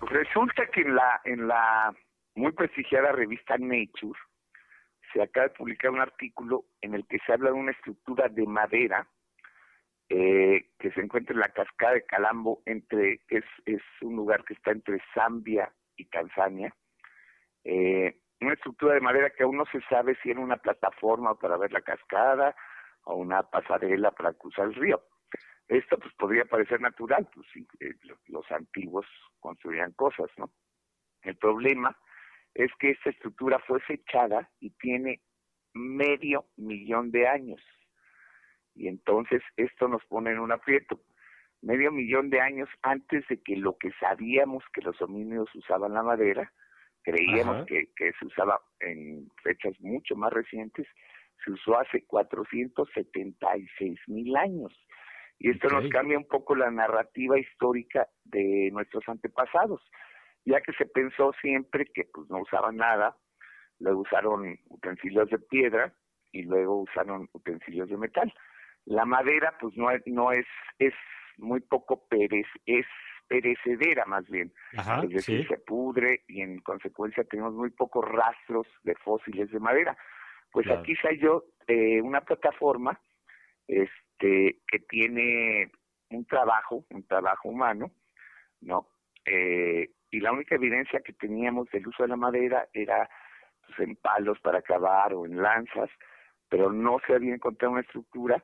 [0.00, 1.94] Resulta que en la, en la
[2.34, 4.18] muy prestigiada revista Nature
[5.12, 8.46] se acaba de publicar un artículo en el que se habla de una estructura de
[8.46, 9.06] madera
[10.08, 14.54] eh, que se encuentra en la cascada de Calambo, entre, es, es un lugar que
[14.54, 16.74] está entre Zambia y Tanzania.
[17.64, 21.58] Eh, una estructura de madera que aún no se sabe si era una plataforma para
[21.58, 22.56] ver la cascada
[23.04, 25.02] o una pasarela para cruzar el río.
[25.70, 27.46] Esto pues podría parecer natural, pues
[27.78, 29.06] eh, lo- los antiguos
[29.38, 30.50] construían cosas, ¿no?
[31.22, 31.96] El problema
[32.54, 35.20] es que esta estructura fue fechada y tiene
[35.72, 37.62] medio millón de años.
[38.74, 41.00] Y entonces esto nos pone en un aprieto.
[41.62, 46.02] Medio millón de años antes de que lo que sabíamos que los homínidos usaban la
[46.02, 46.52] madera,
[47.04, 47.58] creíamos
[47.96, 50.88] que se usaba en fechas mucho más recientes,
[51.44, 54.72] se usó hace 476 mil años.
[55.42, 59.80] Y esto nos cambia un poco la narrativa histórica de nuestros antepasados,
[60.44, 63.16] ya que se pensó siempre que pues no usaban nada,
[63.78, 65.94] luego usaron utensilios de piedra
[66.30, 68.32] y luego usaron utensilios de metal.
[68.84, 70.46] La madera pues no es, no es,
[70.78, 70.92] es
[71.38, 72.84] muy poco perez, es
[73.26, 75.48] perecedera más bien, Ajá, es decir, sí.
[75.48, 79.96] se pudre y en consecuencia tenemos muy pocos rastros de fósiles de madera.
[80.52, 80.80] Pues Claro.
[80.80, 83.00] aquí se halló eh, una plataforma
[84.20, 85.70] que tiene
[86.10, 87.90] un trabajo, un trabajo humano,
[88.60, 88.86] ¿no?
[89.24, 93.08] Eh, y la única evidencia que teníamos del uso de la madera era
[93.66, 95.90] pues, en palos para cavar o en lanzas,
[96.48, 98.42] pero no se había encontrado una estructura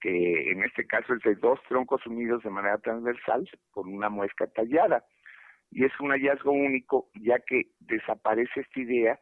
[0.00, 4.46] que en este caso es de dos troncos unidos de manera transversal con una muesca
[4.46, 5.04] tallada.
[5.70, 9.20] Y es un hallazgo único ya que desaparece esta idea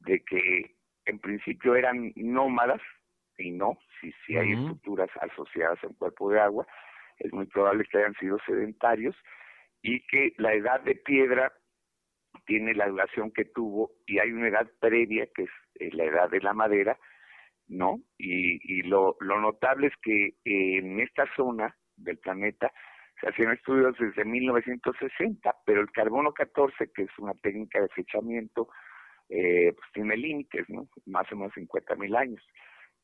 [0.00, 2.80] de que en principio eran nómadas,
[3.38, 6.66] y no, si, si hay estructuras asociadas a un cuerpo de agua,
[7.18, 9.16] es muy probable que hayan sido sedentarios
[9.82, 11.52] y que la edad de piedra
[12.46, 16.40] tiene la duración que tuvo y hay una edad previa que es la edad de
[16.40, 16.98] la madera,
[17.68, 18.00] ¿no?
[18.18, 22.72] Y, y lo, lo notable es que eh, en esta zona del planeta
[23.20, 28.68] se hacían estudios desde 1960, pero el carbono 14, que es una técnica de fechamiento,
[29.28, 30.88] eh, pues tiene límites, ¿no?
[31.06, 32.42] Más o menos 50 mil años.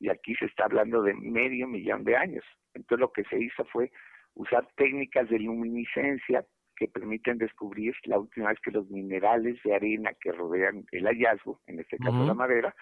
[0.00, 2.44] Y aquí se está hablando de medio millón de años.
[2.74, 3.90] Entonces lo que se hizo fue
[4.34, 6.44] usar técnicas de luminiscencia
[6.76, 11.60] que permiten descubrir la última vez que los minerales de arena que rodean el hallazgo,
[11.66, 12.74] en este caso la madera,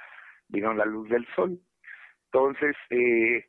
[0.49, 1.59] vieron la luz del sol.
[2.27, 3.47] Entonces, eh,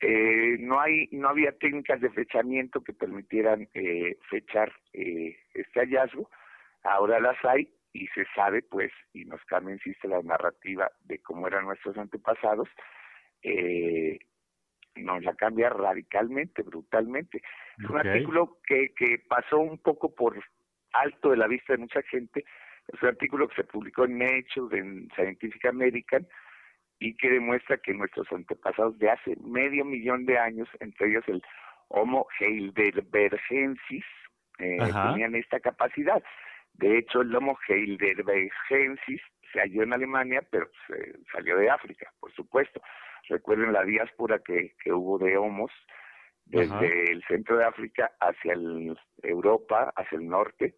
[0.00, 6.30] eh, no hay no había técnicas de fechamiento que permitieran eh, fechar eh, este hallazgo
[6.84, 11.48] Ahora las hay y se sabe, pues, y nos cambia, insiste, la narrativa de cómo
[11.48, 12.68] eran nuestros antepasados,
[13.42, 14.20] eh,
[14.94, 17.42] nos la cambia radicalmente, brutalmente.
[17.78, 20.40] Es un artículo que, que pasó un poco por
[20.92, 22.44] alto de la vista de mucha gente.
[22.86, 26.26] Es un artículo que se publicó en Nature, en Scientific American,
[27.00, 31.42] y que demuestra que nuestros antepasados de hace medio millón de años, entre ellos el
[31.88, 34.04] Homo heidelbergensis,
[34.58, 36.22] eh, tenían esta capacidad.
[36.78, 39.20] De hecho, el Homo heidelbergensis
[39.52, 40.68] se halló en Alemania, pero
[41.32, 42.80] salió de África, por supuesto.
[43.28, 45.70] Recuerden la diáspora que, que hubo de homos
[46.44, 50.76] desde el centro de África hacia el, Europa, hacia el norte,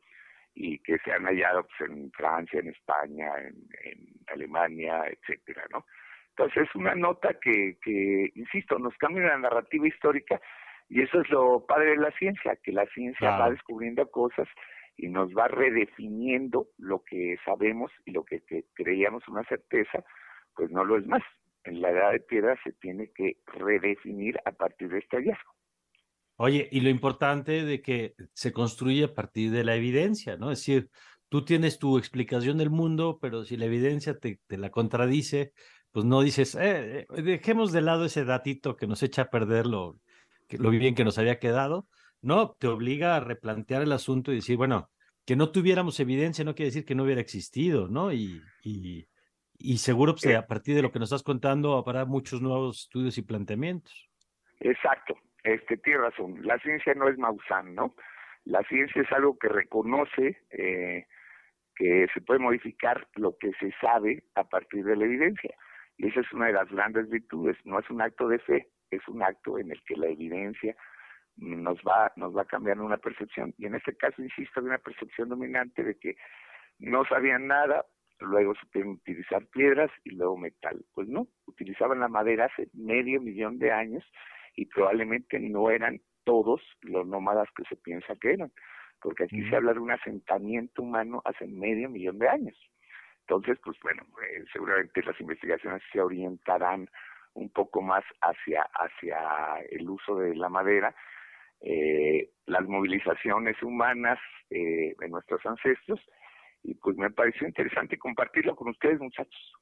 [0.55, 5.85] y que se han hallado pues, en Francia, en España, en, en Alemania, etcétera, ¿no?
[6.31, 10.41] Entonces es una nota que, que, insisto, nos cambia la narrativa histórica
[10.89, 14.49] y eso es lo padre de la ciencia, que la ciencia va descubriendo cosas
[14.97, 18.43] y nos va redefiniendo lo que sabemos y lo que,
[18.75, 20.05] creíamos una certeza,
[20.55, 21.23] pues no lo es más.
[21.65, 25.55] En la edad de piedra se tiene que redefinir a partir de este hallazgo.
[26.37, 30.51] Oye, y lo importante de que se construye a partir de la evidencia, ¿no?
[30.51, 30.89] Es decir,
[31.29, 35.53] tú tienes tu explicación del mundo, pero si la evidencia te, la contradice,
[35.93, 39.67] pues no dices, eh, eh, dejemos de lado ese datito que nos echa a perder
[39.67, 40.01] lo,
[40.49, 41.89] lo bien que nos había quedado,
[42.23, 44.91] no, te obliga a replantear el asunto y decir, bueno,
[45.27, 48.13] que no tuviéramos evidencia no quiere decir que no hubiera existido, ¿no?
[48.13, 49.07] Y, y,
[49.59, 53.17] y seguro pues, a partir de lo que nos estás contando habrá muchos nuevos estudios
[53.19, 54.09] y planteamientos.
[54.61, 56.47] Exacto, este, tiene razón.
[56.47, 57.95] La ciencia no es Maussan, ¿no?
[58.45, 61.07] La ciencia es algo que reconoce eh,
[61.77, 65.55] que se puede modificar lo que se sabe a partir de la evidencia.
[65.97, 67.57] Y esa es una de las grandes virtudes.
[67.65, 70.75] No es un acto de fe, es un acto en el que la evidencia
[71.41, 73.55] nos va, nos va cambiando una percepción.
[73.59, 76.17] Y en este caso, insisto, hay una percepción dominante de que
[76.79, 77.87] no sabían nada,
[78.21, 80.85] luego se pueden utilizar piedras y luego metal.
[80.95, 84.05] Pues no, utilizaban la madera hace medio millón de años
[84.55, 88.53] y probablemente no eran todos los nómadas que se piensa que eran,
[89.01, 92.57] porque aquí se habla de un asentamiento humano hace medio millón de años.
[93.21, 96.89] Entonces, pues bueno, eh, seguramente las investigaciones se orientarán
[97.35, 99.19] un poco más hacia, hacia
[99.71, 100.95] el uso de la madera,
[101.61, 104.19] eh, las movilizaciones humanas
[104.51, 106.01] eh, de nuestros ancestros,
[106.63, 109.53] y pues me pareció interesante compartirlo con ustedes, muchachos.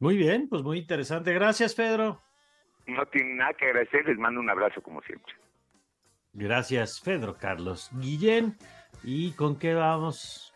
[0.00, 1.32] Muy bien, pues muy interesante.
[1.32, 2.22] Gracias, Pedro.
[2.86, 5.32] No tiene nada que agradecer, les mando un abrazo como siempre.
[6.32, 8.56] Gracias, Pedro Carlos Guillén.
[9.02, 10.55] ¿Y con qué vamos?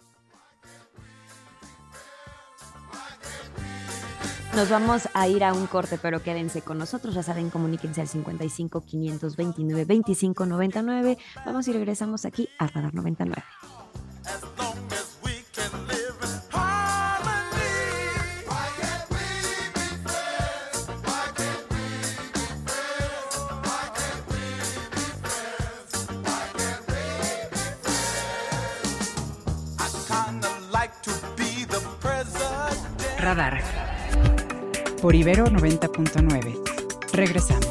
[4.54, 7.14] Nos vamos a ir a un corte, pero quédense con nosotros.
[7.14, 11.18] Ya saben, comuníquense al 55 529 25 99.
[11.46, 13.42] Vamos y regresamos aquí a Radar 99.
[33.18, 33.79] Radar
[35.00, 37.12] por Ibero 90.9.
[37.12, 37.70] Regresamos.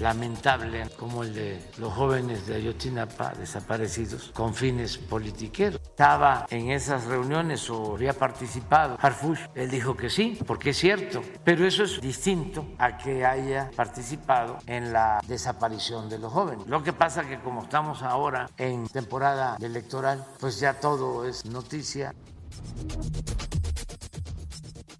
[0.00, 5.77] lamentable como el de los jóvenes de Ayotzinapa desaparecidos con fines politiqueros.
[5.98, 9.40] Estaba en esas reuniones o había participado Harfush.
[9.56, 14.58] Él dijo que sí, porque es cierto, pero eso es distinto a que haya participado
[14.68, 16.68] en la desaparición de los jóvenes.
[16.68, 22.14] Lo que pasa que como estamos ahora en temporada electoral, pues ya todo es noticia.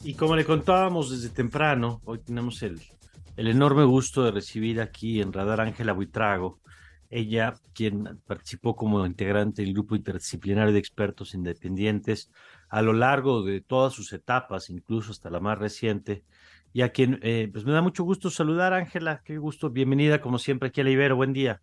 [0.03, 2.83] Y como le contábamos desde temprano, hoy tenemos el
[3.39, 6.59] el enorme gusto de recibir aquí en Radar Ángela Buitrago,
[7.11, 12.31] ella quien participó como integrante del grupo interdisciplinario de expertos independientes
[12.69, 16.25] a lo largo de todas sus etapas, incluso hasta la más reciente,
[16.73, 20.39] y a quien eh, pues me da mucho gusto saludar, Ángela, qué gusto, bienvenida como
[20.39, 21.63] siempre aquí a la Ibero, buen día.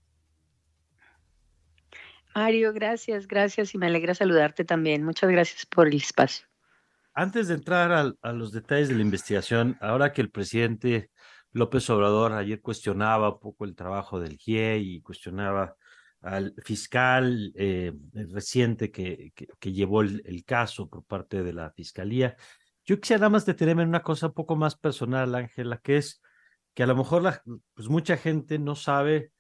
[2.34, 5.04] Mario, gracias, gracias y me alegra saludarte también.
[5.06, 6.46] Muchas gracias por el espacio.
[7.14, 11.10] Antes de entrar a, a los detalles de la investigación, ahora que el presidente
[11.56, 15.78] López Obrador ayer cuestionaba un poco el trabajo del GIE y cuestionaba
[16.20, 22.36] al fiscal eh, reciente que, que, llevó el, caso por parte de la fiscalía.
[22.84, 26.22] Yo quisiera nada más detenerme en una cosa un poco más personal, Ángela, que es
[26.74, 27.41] que a lo mejor la,
[27.74, 29.32] pues mucha gente no sabe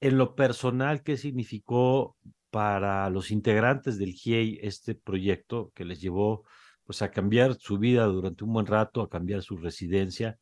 [0.00, 2.18] en lo personal qué significó
[2.50, 6.44] para los integrantes del GIEI este proyecto que les llevó
[6.84, 10.38] pues a cambiar su vida durante un buen rato, a cambiar su residencia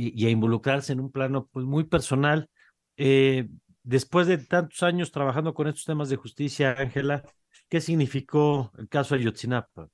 [0.00, 2.48] y, a involucrarse en un plano pues, muy personal.
[2.96, 3.48] Eh,
[3.82, 7.22] después de tantos años trabajando con estos temas de justicia, Ángela,
[7.68, 9.88] ¿qué significó el caso Ayotzinapa?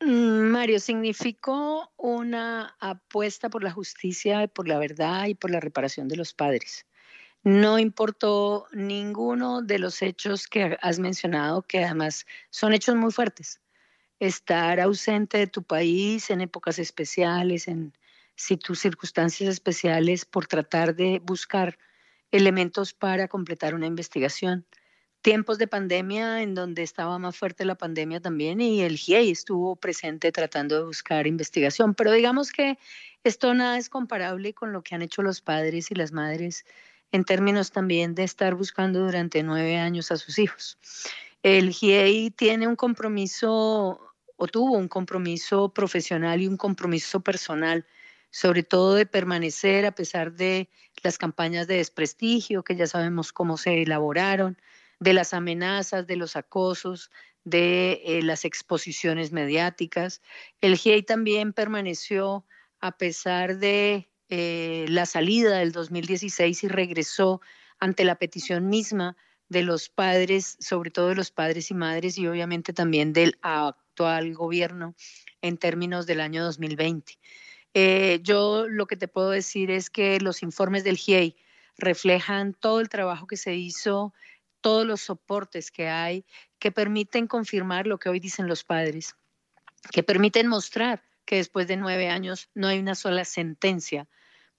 [0.00, 6.08] Mm, Mario, significó una apuesta por la justicia, por la verdad y por la reparación
[6.08, 6.86] de los padres.
[7.42, 13.60] No importó ninguno de los hechos que has mencionado, que además son hechos muy fuertes.
[14.20, 17.94] Estar ausente de tu país en épocas especiales, en
[18.42, 21.78] circunstancias especiales, por tratar de buscar
[22.30, 24.66] elementos para completar una investigación
[25.22, 29.76] tiempos de pandemia en donde estaba más fuerte la pandemia también y el GIEI estuvo
[29.76, 32.78] presente tratando de buscar investigación, pero digamos que
[33.22, 36.64] esto nada es comparable con lo que han hecho los padres y las madres
[37.12, 40.78] en términos también de estar buscando durante nueve años a sus hijos.
[41.42, 44.00] El GIEI tiene un compromiso
[44.36, 47.84] o tuvo un compromiso profesional y un compromiso personal,
[48.30, 50.68] sobre todo de permanecer a pesar de
[51.02, 54.58] las campañas de desprestigio que ya sabemos cómo se elaboraron,
[55.00, 57.10] de las amenazas, de los acosos,
[57.44, 60.20] de eh, las exposiciones mediáticas.
[60.60, 62.44] El GIEI también permaneció
[62.80, 67.40] a pesar de eh, la salida del 2016 y regresó
[67.78, 69.16] ante la petición misma
[69.48, 74.34] de los padres, sobre todo de los padres y madres y obviamente también del actual
[74.34, 74.94] gobierno
[75.42, 77.18] en términos del año 2020.
[77.74, 81.36] Eh, yo lo que te puedo decir es que los informes del GIEI
[81.76, 84.12] reflejan todo el trabajo que se hizo
[84.60, 86.24] todos los soportes que hay
[86.58, 89.16] que permiten confirmar lo que hoy dicen los padres,
[89.92, 94.08] que permiten mostrar que después de nueve años no hay una sola sentencia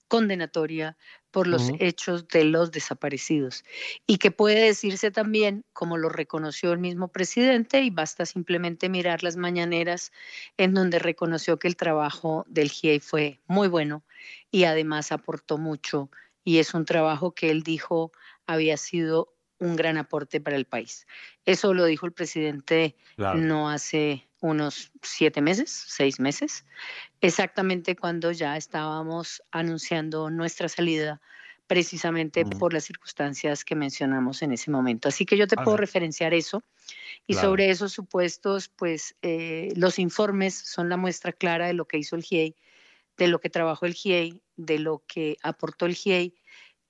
[0.08, 0.96] condenatoria
[1.32, 3.64] por los hechos de los desaparecidos
[4.06, 9.22] y que puede decirse también, como lo reconoció el mismo presidente, y basta simplemente mirar
[9.22, 10.12] las mañaneras
[10.58, 14.04] en donde reconoció que el trabajo del GIEI fue muy bueno
[14.50, 16.10] y además aportó mucho
[16.44, 18.12] y es un trabajo que él dijo
[18.46, 21.06] había sido un gran aporte para el país.
[21.46, 26.66] Eso lo dijo el presidente no hace unos siete meses, seis meses,
[27.20, 31.22] exactamente cuando ya estábamos anunciando nuestra salida
[31.68, 35.08] precisamente por las circunstancias que mencionamos en ese momento.
[35.08, 36.62] Así que yo te puedo referenciar eso.
[37.26, 41.98] Y sobre esos supuestos, pues eh, los informes son la muestra clara de lo que
[41.98, 42.56] hizo el GIEI,
[43.16, 46.34] de lo que trabajó el GIEI, de lo que aportó el GIEI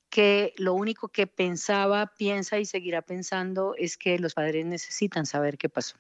[0.09, 5.57] que lo único que pensaba, piensa y seguirá pensando es que los padres necesitan saber
[5.57, 5.96] qué pasó.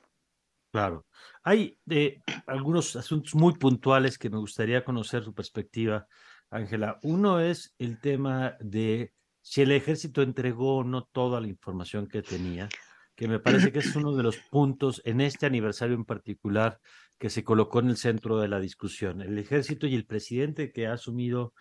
[0.72, 1.04] Claro.
[1.42, 6.06] Hay eh, algunos asuntos muy puntuales que me gustaría conocer su perspectiva,
[6.50, 6.98] Ángela.
[7.02, 9.12] Uno es el tema de
[9.42, 12.70] si el ejército entregó o no toda la información que tenía,
[13.14, 16.80] que me parece que es uno de los puntos en este aniversario en particular
[17.18, 19.20] que se colocó en el centro de la discusión.
[19.20, 21.52] El ejército y el presidente que ha asumido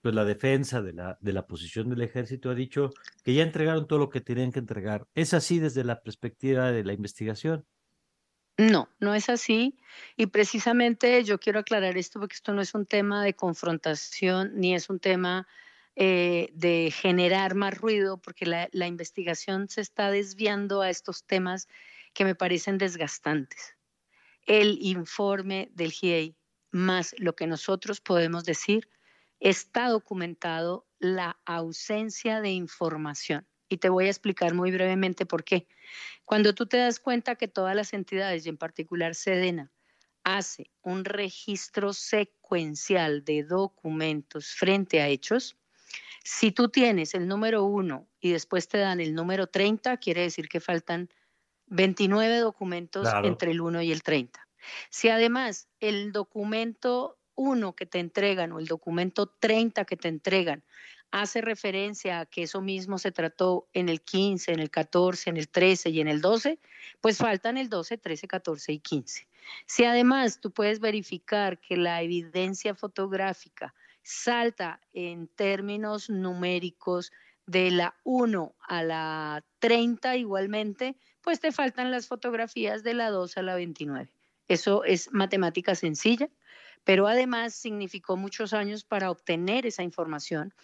[0.00, 2.90] pues la defensa de la, de la posición del ejército ha dicho
[3.22, 5.06] que ya entregaron todo lo que tenían que entregar.
[5.14, 7.66] ¿Es así desde la perspectiva de la investigación?
[8.56, 9.78] No, no es así.
[10.16, 14.74] Y precisamente yo quiero aclarar esto porque esto no es un tema de confrontación ni
[14.74, 15.48] es un tema
[15.96, 21.68] eh, de generar más ruido, porque la, la investigación se está desviando a estos temas
[22.12, 23.76] que me parecen desgastantes.
[24.46, 26.36] El informe del GIEI
[26.70, 28.88] más lo que nosotros podemos decir
[29.38, 33.46] está documentado la ausencia de información.
[33.68, 35.66] Y te voy a explicar muy brevemente por qué.
[36.24, 39.72] Cuando tú te das cuenta que todas las entidades, y en particular Sedena,
[40.22, 45.56] hace un registro secuencial de documentos frente a hechos,
[46.24, 50.48] si tú tienes el número 1 y después te dan el número 30, quiere decir
[50.48, 51.10] que faltan
[51.66, 54.48] 29 documentos entre el 1 y el 30.
[54.88, 60.64] Si además el documento uno que te entregan o el documento 30 que te entregan
[61.14, 65.36] hace referencia a que eso mismo se trató en el 15, en el 14, en
[65.36, 66.58] el 13 y en el 12,
[67.00, 69.28] pues faltan el 12, 13, 14 y 15.
[69.64, 77.12] Si además tú puedes verificar que la evidencia fotográfica salta en términos numéricos
[77.46, 83.36] de la 1 a la 30 igualmente, pues te faltan las fotografías de la 2
[83.36, 84.10] a la 29.
[84.48, 86.28] Eso es matemática sencilla
[86.84, 90.54] pero además significó muchos años para obtener esa información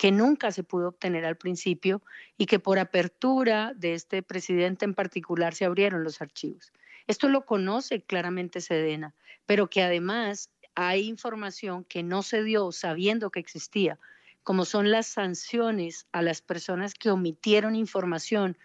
[0.00, 2.00] que nunca se pudo obtener al principio
[2.38, 6.72] y que por apertura de este presidente en particular se abrieron los archivos.
[7.06, 13.28] Esto lo conoce claramente Sedena, pero que además hay información que no se dio sabiendo
[13.28, 13.98] que existía,
[14.42, 18.56] como son las sanciones a las personas que omitieron información,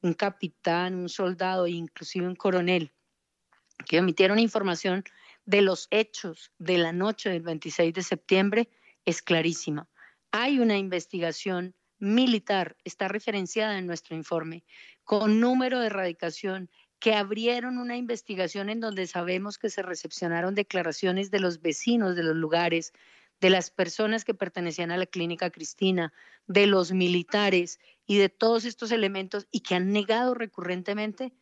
[0.00, 2.92] un capitán, un soldado e inclusive un coronel,
[3.84, 5.04] que omitieron información
[5.44, 8.70] de los hechos de la noche del 26 de septiembre
[9.04, 9.86] es clarísima.
[10.30, 14.64] Hay una investigación militar, está referenciada en nuestro informe,
[15.04, 21.30] con número de erradicación, que abrieron una investigación en donde sabemos que se recepcionaron declaraciones
[21.30, 22.92] de los vecinos de los lugares,
[23.40, 26.12] de las personas que pertenecían a la clínica Cristina,
[26.46, 31.32] de los militares y de todos estos elementos y que han negado recurrentemente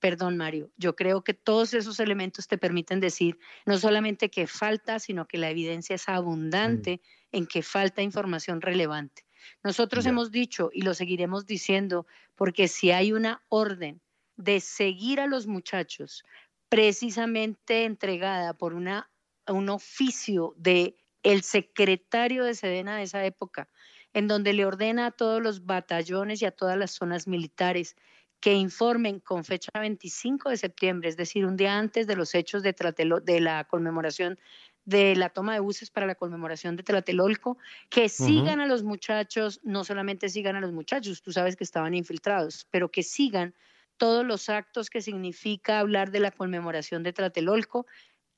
[0.00, 5.00] Perdón, Mario, yo creo que todos esos elementos te permiten decir no solamente que falta,
[5.00, 7.36] sino que la evidencia es abundante mm.
[7.36, 9.24] en que falta información relevante.
[9.64, 14.00] Nosotros hemos dicho y lo seguiremos diciendo, porque si hay una orden
[14.36, 16.24] de seguir a los muchachos
[16.68, 19.10] precisamente entregada por una,
[19.46, 23.68] un oficio de el secretario de Sedena de esa época,
[24.12, 27.96] en donde le ordena a todos los batallones y a todas las zonas militares
[28.40, 32.62] que informen con fecha 25 de septiembre, es decir, un día antes de los hechos
[32.62, 32.74] de,
[33.24, 34.38] de la conmemoración
[34.84, 37.58] de la toma de buses para la conmemoración de Tlatelolco,
[37.90, 41.92] que sigan a los muchachos, no solamente sigan a los muchachos, tú sabes que estaban
[41.92, 43.54] infiltrados, pero que sigan
[43.98, 47.86] todos los actos que significa hablar de la conmemoración de Tlatelolco,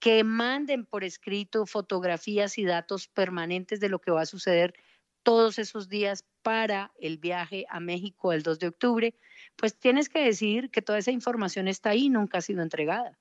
[0.01, 4.75] que manden por escrito fotografías y datos permanentes de lo que va a suceder
[5.23, 9.15] todos esos días para el viaje a México el 2 de octubre,
[9.57, 13.19] pues tienes que decir que toda esa información está ahí nunca ha sido entregada.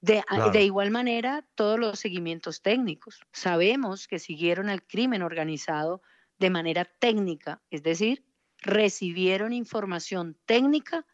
[0.00, 3.20] De, de, igual manera, todos los seguimientos técnicos.
[3.32, 6.02] Sabemos que siguieron al crimen organizado
[6.38, 8.24] de manera técnica, es decir,
[8.58, 11.04] recibieron información técnica,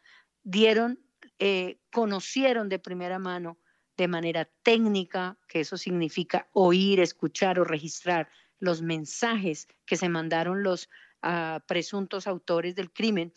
[0.43, 0.99] dieron,
[1.39, 3.57] eh, conocieron de primera mano
[3.97, 8.29] de manera técnica, que eso significa oír, escuchar o registrar
[8.59, 10.89] los mensajes que se mandaron los
[11.21, 13.33] ah, presuntos autores del crimen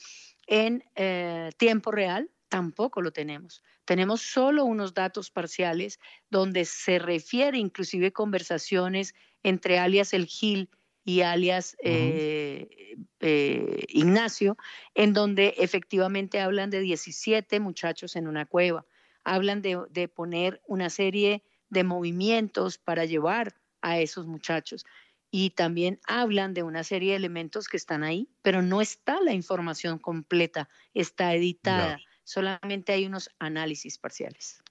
[0.47, 3.63] en eh, tiempo real, tampoco lo tenemos.
[3.85, 5.99] Tenemos solo unos datos parciales
[6.31, 10.71] donde se refiere inclusive conversaciones entre alias El Gil
[11.05, 14.57] y alias eh, eh, Ignacio,
[14.95, 18.85] en donde efectivamente hablan de 17 muchachos en una cueva,
[19.25, 24.85] hablan de, de poner una serie de movimientos para llevar a esos muchachos
[25.31, 29.35] y también hablan de una serie de elementos que están ahí, pero no está la
[29.35, 34.63] información completa, está editada, solamente hay unos análisis parciales.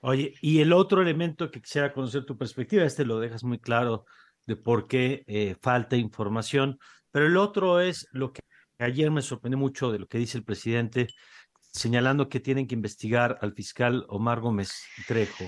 [0.00, 4.06] Oye, y el otro elemento que quisiera conocer tu perspectiva, este lo dejas muy claro
[4.46, 6.78] de por qué eh, falta información,
[7.10, 8.40] pero el otro es lo que
[8.78, 11.08] ayer me sorprendió mucho de lo que dice el presidente,
[11.72, 14.72] señalando que tienen que investigar al fiscal Omar Gómez
[15.06, 15.44] Trejo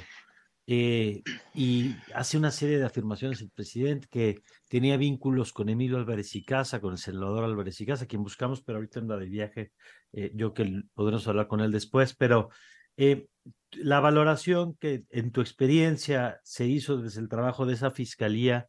[0.72, 6.36] eh, y hace una serie de afirmaciones el presidente que tenía vínculos con Emilio Álvarez
[6.36, 9.72] y Casa, con el senador Álvarez y Casa, quien buscamos, pero ahorita anda de viaje,
[10.12, 12.50] eh, yo que podremos hablar con él después, pero
[12.96, 13.26] eh,
[13.72, 18.68] la valoración que en tu experiencia se hizo desde el trabajo de esa fiscalía,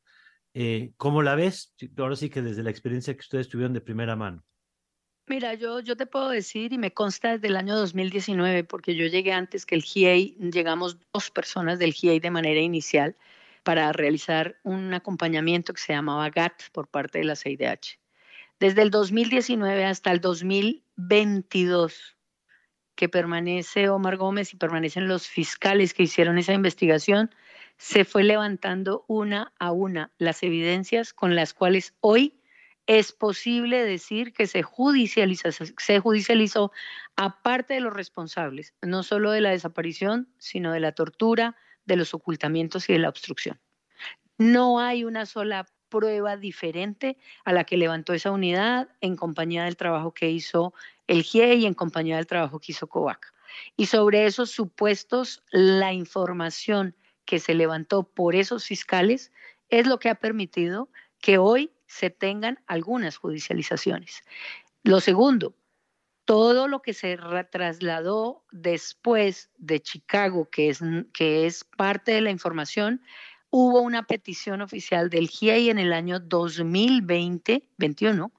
[0.98, 1.76] ¿cómo la ves?
[1.98, 4.44] Ahora sí que desde la experiencia que ustedes tuvieron de primera mano.
[5.32, 9.06] Mira, yo, yo te puedo decir, y me consta desde el año 2019, porque yo
[9.06, 13.16] llegué antes que el GIEI, llegamos dos personas del GIEI de manera inicial
[13.64, 17.98] para realizar un acompañamiento que se llamaba GATT por parte de la CIDH.
[18.60, 22.18] Desde el 2019 hasta el 2022,
[22.96, 27.34] que permanece Omar Gómez y permanecen los fiscales que hicieron esa investigación,
[27.78, 32.41] se fue levantando una a una las evidencias con las cuales hoy
[32.88, 36.72] es posible decir que se, judicializa, se judicializó
[37.16, 41.56] aparte de los responsables, no solo de la desaparición, sino de la tortura,
[41.86, 43.60] de los ocultamientos y de la obstrucción.
[44.38, 49.76] No hay una sola prueba diferente a la que levantó esa unidad en compañía del
[49.78, 50.74] trabajo que hizo
[51.08, 53.34] el GIE y en compañía del trabajo que hizo COVAC.
[53.76, 59.32] Y sobre esos supuestos, la información que se levantó por esos fiscales
[59.70, 64.24] es lo que ha permitido que hoy se tengan algunas judicializaciones.
[64.82, 65.54] Lo segundo,
[66.24, 67.20] todo lo que se
[67.52, 70.80] trasladó después de Chicago, que es,
[71.14, 73.02] que es parte de la información,
[73.50, 78.32] hubo una petición oficial del GIEI en el año 2020-21,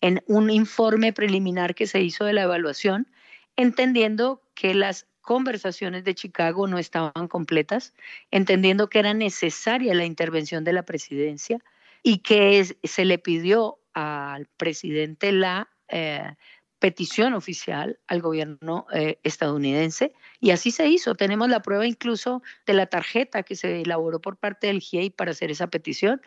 [0.00, 3.08] en un informe preliminar que se hizo de la evaluación,
[3.56, 7.92] entendiendo que las conversaciones de Chicago no estaban completas,
[8.30, 11.58] entendiendo que era necesaria la intervención de la presidencia,
[12.02, 16.34] y que se le pidió al presidente la eh,
[16.78, 21.14] petición oficial al gobierno eh, estadounidense y así se hizo.
[21.14, 25.32] Tenemos la prueba incluso de la tarjeta que se elaboró por parte del GIEI para
[25.32, 26.22] hacer esa petición,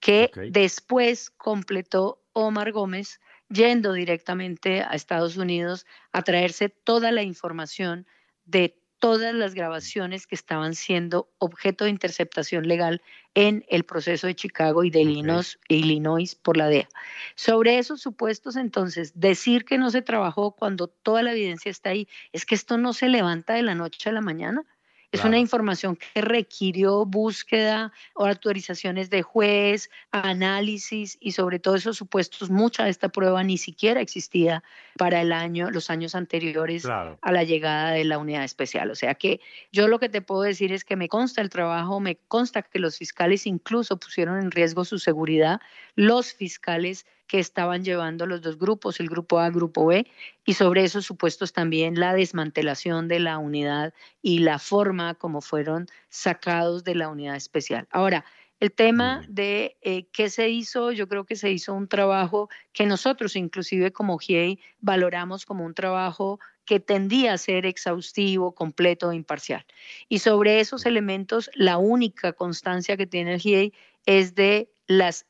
[0.00, 8.06] que después completó Omar Gómez yendo directamente a Estados Unidos a traerse toda la información
[8.44, 13.02] de todas las grabaciones que estaban siendo objeto de interceptación legal
[13.34, 16.88] en el proceso de Chicago y de Illinois, Illinois, por la DEA.
[17.34, 22.06] Sobre esos supuestos, entonces, decir que no se trabajó cuando toda la evidencia está ahí,
[22.32, 24.64] es que esto no se levanta de la noche a la mañana.
[25.12, 31.98] Es una información que requirió búsqueda o autorizaciones de juez, análisis y sobre todo esos
[31.98, 34.64] supuestos, mucha de esta prueba ni siquiera existía
[34.96, 38.90] para el año, los años anteriores a la llegada de la unidad especial.
[38.90, 39.40] O sea que
[39.70, 42.78] yo lo que te puedo decir es que me consta el trabajo, me consta que
[42.78, 45.60] los fiscales incluso pusieron en riesgo su seguridad,
[45.94, 50.06] los fiscales que estaban llevando los dos grupos, el grupo A, grupo B,
[50.44, 55.86] y sobre esos supuestos también la desmantelación de la unidad y la forma como fueron
[56.10, 57.88] sacados de la unidad especial.
[57.90, 58.26] Ahora,
[58.60, 62.84] el tema de eh, qué se hizo, yo creo que se hizo un trabajo que
[62.84, 69.16] nosotros, inclusive como GIEI, valoramos como un trabajo que tendía a ser exhaustivo, completo e
[69.16, 69.64] imparcial.
[70.06, 73.72] Y sobre esos elementos, la única constancia que tiene el GIEI
[74.04, 75.24] es de las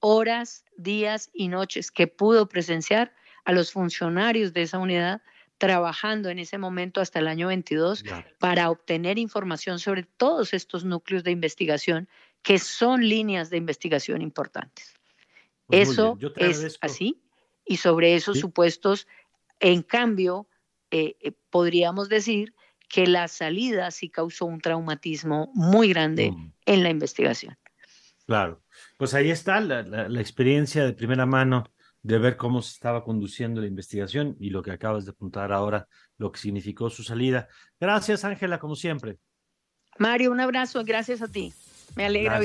[0.00, 3.14] horas, días y noches que pudo presenciar
[3.44, 5.22] a los funcionarios de esa unidad
[5.58, 8.04] trabajando en ese momento hasta el año 22
[8.38, 12.08] para obtener información sobre todos estos núcleos de investigación
[12.42, 14.94] que son líneas de investigación importantes.
[15.66, 17.20] Pues Eso es así
[17.64, 19.08] y sobre esos supuestos,
[19.58, 20.46] en cambio,
[20.90, 22.54] eh, eh, podríamos decir
[22.88, 26.52] que la salida sí causó un traumatismo muy grande mm.
[26.66, 27.58] en la investigación.
[28.26, 28.62] Claro,
[28.96, 31.64] pues ahí está la, experiencia de primera mano
[32.02, 35.88] de ver cómo se estaba conduciendo la investigación y lo que acabas de apuntar ahora,
[36.18, 37.48] lo que significó su salida.
[37.80, 39.18] Gracias, Ángela, como siempre.
[39.98, 41.52] Mario, un abrazo, gracias a ti.
[41.96, 42.40] Me alegra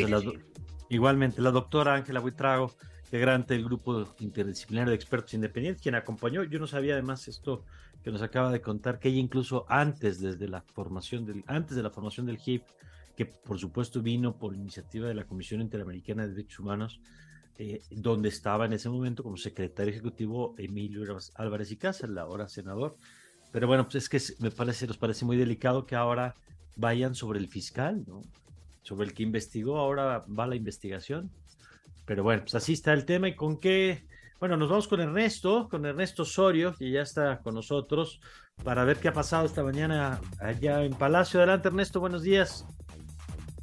[0.89, 2.75] Igualmente, la doctora Ángela Buitrago,
[3.05, 6.43] integrante del grupo interdisciplinario de expertos independientes, quien acompañó.
[6.43, 7.65] Yo no sabía además esto
[8.03, 11.83] que nos acaba de contar, que ella incluso antes, desde la formación del, antes de
[11.83, 12.63] la formación del HIP,
[13.15, 17.01] que por supuesto vino por iniciativa de la Comisión Interamericana de Derechos Humanos,
[17.57, 22.47] eh, donde estaba en ese momento como secretario ejecutivo Emilio Álvarez y Casa, el ahora
[22.47, 22.97] senador.
[23.51, 26.35] Pero bueno, pues es que me parece, nos parece muy delicado que ahora
[26.75, 28.21] vayan sobre el fiscal, ¿no?
[28.81, 31.29] Sobre el que investigó, ahora va la investigación.
[32.05, 34.07] Pero bueno, pues así está el tema y con qué...
[34.39, 38.19] Bueno, nos vamos con Ernesto, con Ernesto Osorio, que ya está con nosotros,
[38.63, 41.39] para ver qué ha pasado esta mañana allá en Palacio.
[41.39, 42.65] Adelante, Ernesto, buenos días.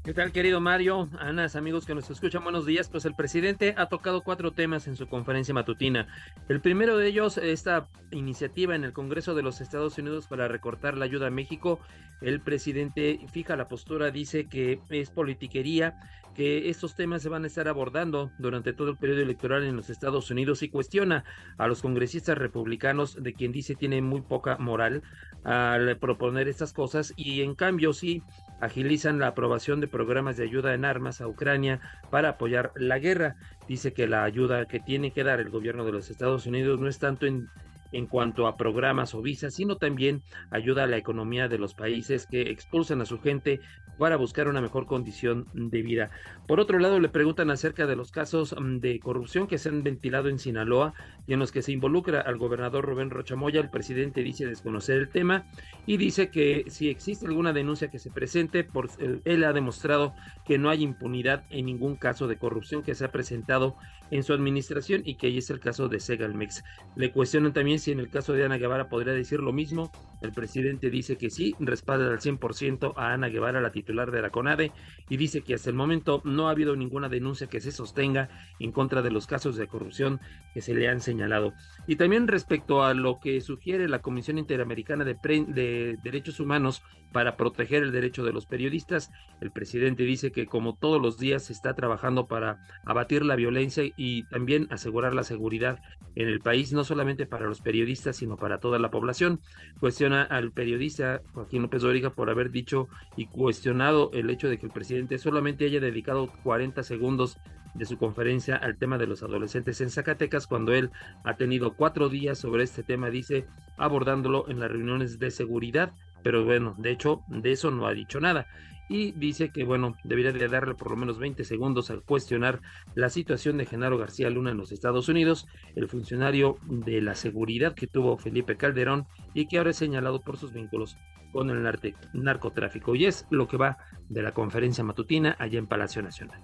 [0.08, 1.06] ¿Qué tal, querido Mario?
[1.18, 2.88] Anas, amigos que nos escuchan, buenos días.
[2.88, 6.08] Pues el presidente ha tocado cuatro temas en su conferencia matutina.
[6.48, 10.96] El primero de ellos, esta iniciativa en el Congreso de los Estados Unidos para recortar
[10.96, 11.78] la ayuda a México.
[12.22, 16.00] El presidente fija la postura, dice que es politiquería
[16.38, 19.90] que estos temas se van a estar abordando durante todo el periodo electoral en los
[19.90, 21.24] Estados Unidos y cuestiona
[21.56, 25.02] a los congresistas republicanos de quien dice tiene muy poca moral
[25.42, 28.22] al proponer estas cosas y en cambio sí
[28.60, 33.34] agilizan la aprobación de programas de ayuda en armas a Ucrania para apoyar la guerra.
[33.66, 36.86] Dice que la ayuda que tiene que dar el gobierno de los Estados Unidos no
[36.86, 37.48] es tanto en
[37.92, 42.26] en cuanto a programas o visas, sino también ayuda a la economía de los países
[42.26, 43.60] que expulsan a su gente
[43.98, 46.10] para buscar una mejor condición de vida.
[46.46, 49.82] Por otro lado, le preguntan acerca de los casos mm, de corrupción que se han
[49.82, 50.94] ventilado en Sinaloa
[51.26, 53.60] y en los que se involucra al gobernador Rubén Rochamoya.
[53.60, 55.46] El presidente dice desconocer el tema
[55.86, 58.88] y dice que si existe alguna denuncia que se presente, por,
[59.24, 60.14] él ha demostrado
[60.46, 63.76] que no hay impunidad en ningún caso de corrupción que se ha presentado
[64.10, 66.64] en su administración y que ahí es el caso de Segalmex.
[66.96, 69.90] Le cuestionan también si en el caso de Ana Guevara podría decir lo mismo.
[70.22, 74.30] El presidente dice que sí, respalda al 100% a Ana Guevara, la titular de la
[74.30, 74.72] CONADE,
[75.08, 78.28] y dice que hasta el momento no ha habido ninguna denuncia que se sostenga
[78.58, 80.20] en contra de los casos de corrupción
[80.54, 81.52] que se le han señalado.
[81.86, 86.82] Y también respecto a lo que sugiere la Comisión Interamericana de, de Derechos Humanos
[87.12, 89.10] para proteger el derecho de los periodistas,
[89.40, 93.84] el presidente dice que como todos los días se está trabajando para abatir la violencia
[93.96, 95.80] y también asegurar la seguridad
[96.16, 99.40] en el país, no solamente para los periodistas, sino para toda la población.
[99.80, 103.77] Cuestiona al periodista Joaquín López Dóriga por haber dicho y cuestionado
[104.12, 107.38] el hecho de que el presidente solamente haya dedicado 40 segundos
[107.74, 110.90] de su conferencia al tema de los adolescentes en Zacatecas, cuando él
[111.24, 116.44] ha tenido cuatro días sobre este tema, dice, abordándolo en las reuniones de seguridad, pero
[116.44, 118.46] bueno, de hecho, de eso no ha dicho nada.
[118.90, 122.60] Y dice que, bueno, debería de darle por lo menos 20 segundos al cuestionar
[122.94, 127.74] la situación de Genaro García Luna en los Estados Unidos, el funcionario de la seguridad
[127.74, 130.96] que tuvo Felipe Calderón y que ahora es señalado por sus vínculos
[131.32, 132.94] con el narcotráfico.
[132.94, 136.40] Y es lo que va de la conferencia matutina allá en Palacio Nacional.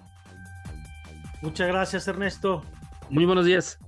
[1.41, 2.63] Muchas gracias, Ernesto.
[3.09, 3.79] Muy buenos días.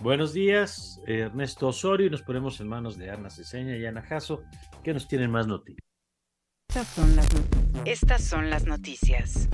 [0.00, 4.42] Buenos días, Ernesto Osorio, y nos ponemos en manos de Ana Ceseña y Ana Jasso,
[4.82, 5.80] que nos tienen más noticias.
[6.68, 7.28] Estas son las,
[7.84, 9.48] estas son las noticias.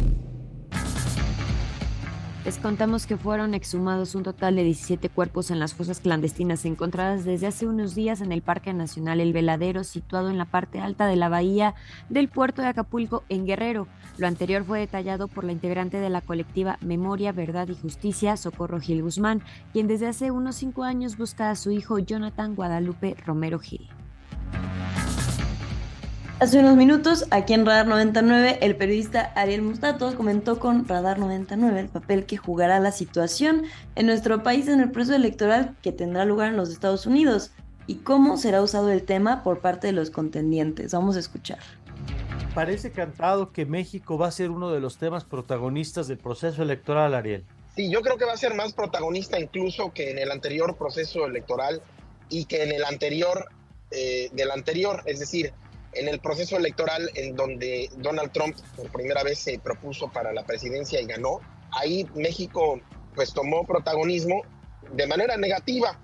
[2.42, 7.26] Les contamos que fueron exhumados un total de 17 cuerpos en las fosas clandestinas encontradas
[7.26, 11.06] desde hace unos días en el Parque Nacional El Veladero, situado en la parte alta
[11.06, 11.74] de la bahía
[12.08, 13.88] del puerto de Acapulco, en Guerrero.
[14.16, 18.80] Lo anterior fue detallado por la integrante de la colectiva Memoria, Verdad y Justicia, Socorro
[18.80, 19.42] Gil Guzmán,
[19.74, 23.86] quien desde hace unos cinco años busca a su hijo Jonathan Guadalupe Romero Gil.
[26.40, 31.78] Hace unos minutos, aquí en Radar 99, el periodista Ariel Mustato comentó con Radar 99
[31.78, 33.64] el papel que jugará la situación
[33.94, 37.50] en nuestro país en el proceso electoral que tendrá lugar en los Estados Unidos
[37.86, 40.92] y cómo será usado el tema por parte de los contendientes.
[40.94, 41.58] Vamos a escuchar.
[42.54, 47.12] Parece cantado que México va a ser uno de los temas protagonistas del proceso electoral,
[47.12, 47.44] Ariel.
[47.76, 51.26] Sí, yo creo que va a ser más protagonista incluso que en el anterior proceso
[51.26, 51.82] electoral
[52.30, 53.44] y que en el anterior
[53.90, 55.52] eh, del anterior, es decir,
[55.92, 60.44] en el proceso electoral en donde Donald Trump por primera vez se propuso para la
[60.44, 61.40] presidencia y ganó,
[61.72, 62.80] ahí México
[63.14, 64.42] pues tomó protagonismo
[64.92, 65.98] de manera negativa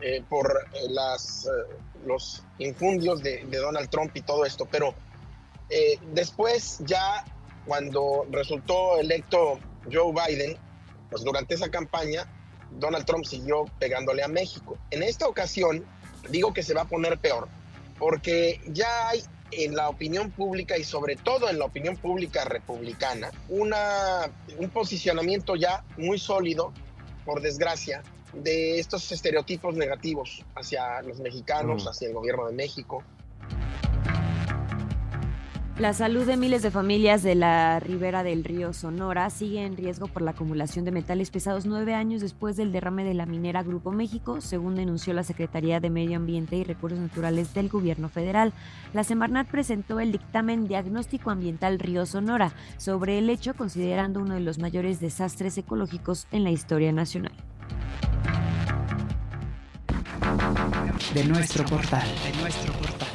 [0.00, 1.74] eh, por eh, las, eh,
[2.04, 4.94] los infundios de, de, Donald Trump y todo esto, pero
[6.12, 7.24] después ya
[7.64, 9.58] cuando resultó electo
[9.90, 10.58] Joe Biden,
[11.08, 12.26] pues durante esa campaña
[12.72, 14.76] Donald Trump siguió pegándole a México.
[14.90, 15.86] En esta ocasión
[16.28, 17.48] digo que se va a poner peor
[18.02, 19.22] porque ya hay
[19.52, 24.28] en la opinión pública y sobre todo en la opinión pública republicana una,
[24.58, 26.72] un posicionamiento ya muy sólido,
[27.24, 31.88] por desgracia, de estos estereotipos negativos hacia los mexicanos, mm.
[31.90, 33.04] hacia el gobierno de México,
[35.82, 40.06] la salud de miles de familias de la ribera del río Sonora sigue en riesgo
[40.06, 43.90] por la acumulación de metales pesados nueve años después del derrame de la minera Grupo
[43.90, 48.52] México, según denunció la Secretaría de Medio Ambiente y Recursos Naturales del Gobierno Federal.
[48.94, 54.40] La Semarnat presentó el dictamen Diagnóstico Ambiental Río Sonora sobre el hecho, considerando uno de
[54.40, 57.32] los mayores desastres ecológicos en la historia nacional.
[61.12, 63.11] De nuestro portal, de nuestro portal.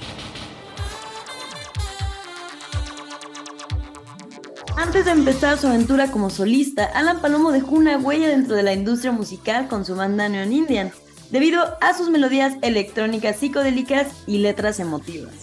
[4.78, 8.74] Antes de empezar su aventura como solista, Alan Palomo dejó una huella dentro de la
[8.74, 10.92] industria musical con su banda Neon Indian,
[11.32, 15.34] debido a sus melodías electrónicas psicodélicas y letras emotivas.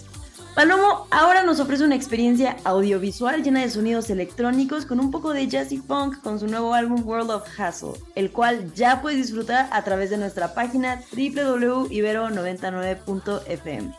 [0.55, 5.49] Palomo ahora nos ofrece una experiencia audiovisual llena de sonidos electrónicos con un poco de
[5.49, 9.83] jazzy funk con su nuevo álbum World of Hustle, el cual ya puedes disfrutar a
[9.83, 13.93] través de nuestra página www.ibero99.fm.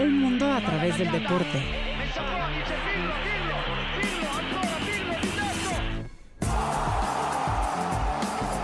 [0.00, 1.62] El mundo a través del deporte.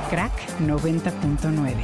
[0.08, 1.74] Crack 90.9.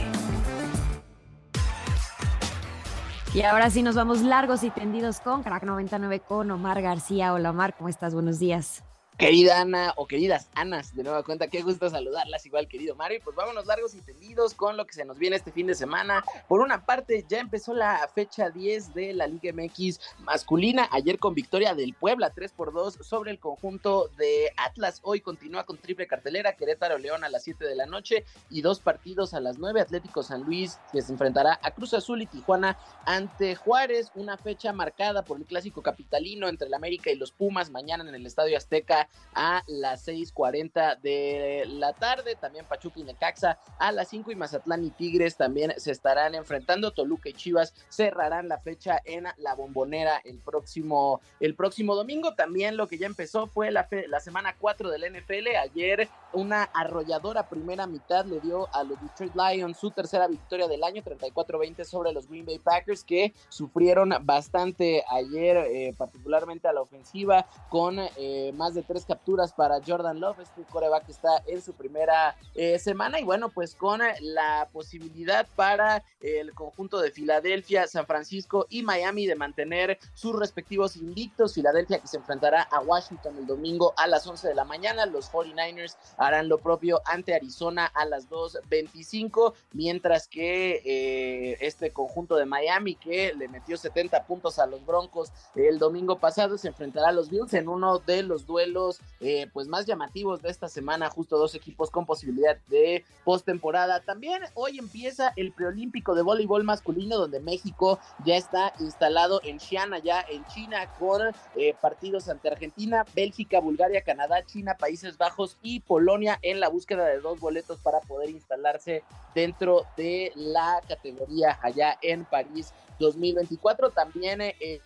[3.35, 7.35] Y ahora sí nos vamos largos y tendidos con Crack 99 con Omar García.
[7.35, 8.15] Hola Omar, ¿cómo estás?
[8.15, 8.83] Buenos días.
[9.19, 13.21] Querida Ana o queridas Anas, de nueva cuenta, qué gusto saludarlas, igual querido Mario.
[13.23, 16.25] Pues vámonos largos y tendidos con lo que se nos viene este fin de semana.
[16.49, 21.35] Por una parte, ya empezó la fecha 10 de la Liga MX masculina, ayer con
[21.35, 25.01] victoria del Puebla 3 por 2 sobre el conjunto de Atlas.
[25.05, 28.81] Hoy continúa con triple cartelera, Querétaro León a las 7 de la noche y dos
[28.81, 32.79] partidos a las 9, Atlético San Luis que se enfrentará a Cruz Azul y Tijuana
[33.05, 37.71] ante Juárez, una fecha marcada por el clásico capitalino entre el América y los Pumas
[37.71, 39.02] mañana en el Estadio Azteca
[39.35, 42.37] a las 6:40 de la tarde.
[42.37, 46.93] También Pachuca y Necaxa a las 5 y Mazatlán y Tigres también se estarán enfrentando.
[46.93, 52.35] Toluca y Chivas cerrarán la fecha en la bombonera el próximo, el próximo domingo.
[52.35, 55.57] También lo que ya empezó fue la, la semana 4 del NFL.
[55.61, 60.83] Ayer una arrolladora primera mitad le dio a los Detroit Lions su tercera victoria del
[60.85, 66.81] año, 34-20 sobre los Green Bay Packers que sufrieron bastante ayer, eh, particularmente a la
[66.81, 71.63] ofensiva, con eh, más de tres capturas para Jordan Love, este coreback que está en
[71.63, 77.87] su primera eh, semana y bueno, pues con la posibilidad para el conjunto de Filadelfia,
[77.87, 81.55] San Francisco y Miami de mantener sus respectivos invictos.
[81.55, 85.33] Filadelfia que se enfrentará a Washington el domingo a las 11 de la mañana, los
[85.33, 92.45] 49ers harán lo propio ante Arizona a las 2.25, mientras que eh, este conjunto de
[92.45, 97.13] Miami que le metió 70 puntos a los Broncos el domingo pasado se enfrentará a
[97.13, 98.82] los Bills en uno de los duelos
[99.21, 104.01] eh, pues más llamativos de esta semana, justo dos equipos con posibilidad de postemporada.
[104.01, 109.95] También hoy empieza el preolímpico de voleibol masculino donde México ya está instalado en Xi'an,
[109.95, 111.23] allá en China, con
[111.57, 117.07] eh, partidos ante Argentina, Bélgica, Bulgaria, Canadá, China, Países Bajos y Polonia en la búsqueda
[117.07, 119.03] de dos boletos para poder instalarse
[119.35, 123.91] dentro de la categoría allá en París 2024.
[123.91, 124.81] También eh,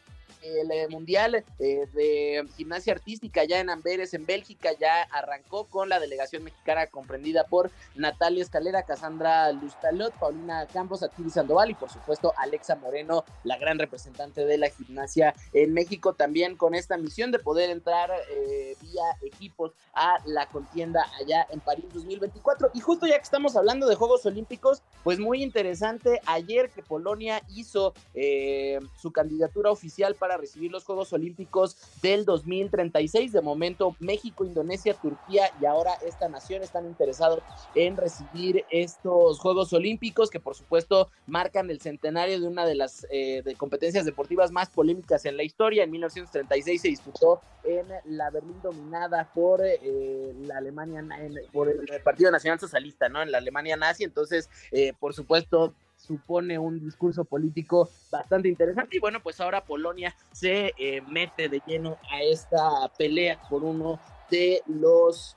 [0.47, 5.89] el eh, Mundial eh, de Gimnasia Artística ya en Amberes, en Bélgica, ya arrancó con
[5.89, 11.91] la delegación mexicana comprendida por Natalia Escalera, Cassandra Lustalot, Paulina Campos, Atiri Sandoval y por
[11.91, 17.31] supuesto Alexa Moreno, la gran representante de la gimnasia en México, también con esta misión
[17.31, 22.71] de poder entrar eh, vía equipos a la contienda allá en París 2024.
[22.75, 27.43] Y justo ya que estamos hablando de Juegos Olímpicos, pues muy interesante, ayer que Polonia
[27.49, 27.95] hizo
[29.01, 33.33] su candidatura oficial para recibir los Juegos Olímpicos del 2036.
[33.33, 37.41] De momento, México, Indonesia, Turquía y ahora esta nación están interesados
[37.75, 43.07] en recibir estos Juegos Olímpicos que por supuesto marcan el centenario de una de las
[43.11, 45.85] eh, de competencias deportivas más polémicas en la historia.
[45.85, 51.05] En 1936 se disputó en la Berlín dominada por eh, la Alemania,
[51.53, 53.23] por el Partido Nacional Socialista, ¿no?
[53.23, 54.05] En la Alemania nazi.
[54.05, 58.97] Entonces, eh, por supuesto, supone un discurso político bastante interesante.
[58.97, 63.99] Y bueno, pues ahora Polonia se eh, mete de lleno a esta pelea por uno
[64.31, 65.37] de los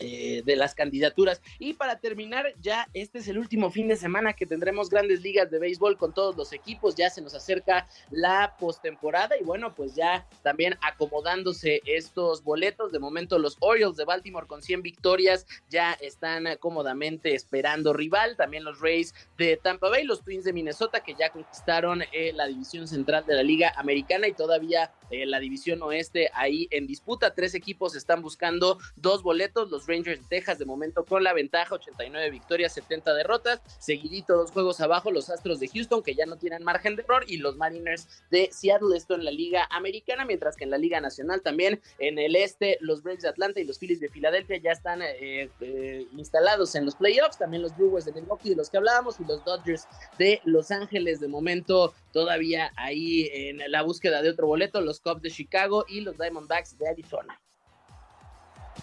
[0.00, 1.42] eh, de las candidaturas.
[1.58, 5.50] Y para terminar, ya este es el último fin de semana que tendremos grandes ligas
[5.50, 6.94] de béisbol con todos los equipos.
[6.94, 12.92] Ya se nos acerca la postemporada y bueno, pues ya también acomodándose estos boletos.
[12.92, 18.36] De momento, los Orioles de Baltimore con 100 victorias ya están cómodamente esperando rival.
[18.36, 22.46] También los Rays de Tampa Bay, los Twins de Minnesota que ya conquistaron eh, la
[22.46, 27.34] división central de la Liga Americana y todavía eh, la división oeste ahí en disputa.
[27.34, 29.70] Tres equipos están buscando dos boletos.
[29.70, 33.60] Los Rangers de Texas de momento con la ventaja, 89 victorias, 70 derrotas.
[33.78, 37.24] Seguidito dos juegos abajo, los Astros de Houston que ya no tienen margen de error
[37.26, 41.00] y los Mariners de Seattle, esto en la Liga Americana, mientras que en la Liga
[41.00, 44.72] Nacional también en el este los Braves de Atlanta y los Phillies de Filadelfia ya
[44.72, 48.76] están eh, eh, instalados en los playoffs, también los Brewers de Milwaukee de los que
[48.76, 49.86] hablábamos y los Dodgers
[50.18, 55.22] de Los Ángeles de momento todavía ahí en la búsqueda de otro boleto, los Cubs
[55.22, 57.40] de Chicago y los Diamondbacks de Arizona.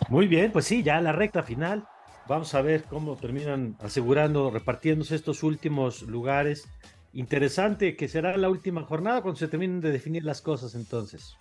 [0.09, 1.88] Muy bien, pues sí, ya la recta final.
[2.28, 6.67] Vamos a ver cómo terminan asegurando, repartiéndose estos últimos lugares.
[7.13, 11.38] Interesante que será la última jornada cuando se terminen de definir las cosas entonces.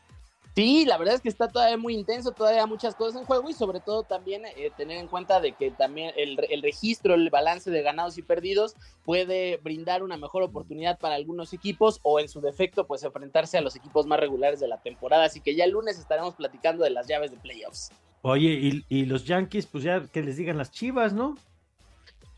[0.57, 3.53] Sí, la verdad es que está todavía muy intenso, todavía muchas cosas en juego y
[3.53, 7.71] sobre todo también eh, tener en cuenta de que también el, el, registro, el balance
[7.71, 12.41] de ganados y perdidos puede brindar una mejor oportunidad para algunos equipos o en su
[12.41, 15.25] defecto pues enfrentarse a los equipos más regulares de la temporada.
[15.25, 17.91] Así que ya el lunes estaremos platicando de las llaves de playoffs.
[18.23, 21.37] Oye, y, y los Yankees pues ya que les digan las chivas, ¿no?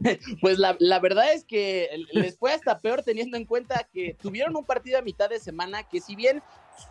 [0.41, 4.57] Pues la, la, verdad es que les fue hasta peor teniendo en cuenta que tuvieron
[4.57, 6.43] un partido a mitad de semana que si bien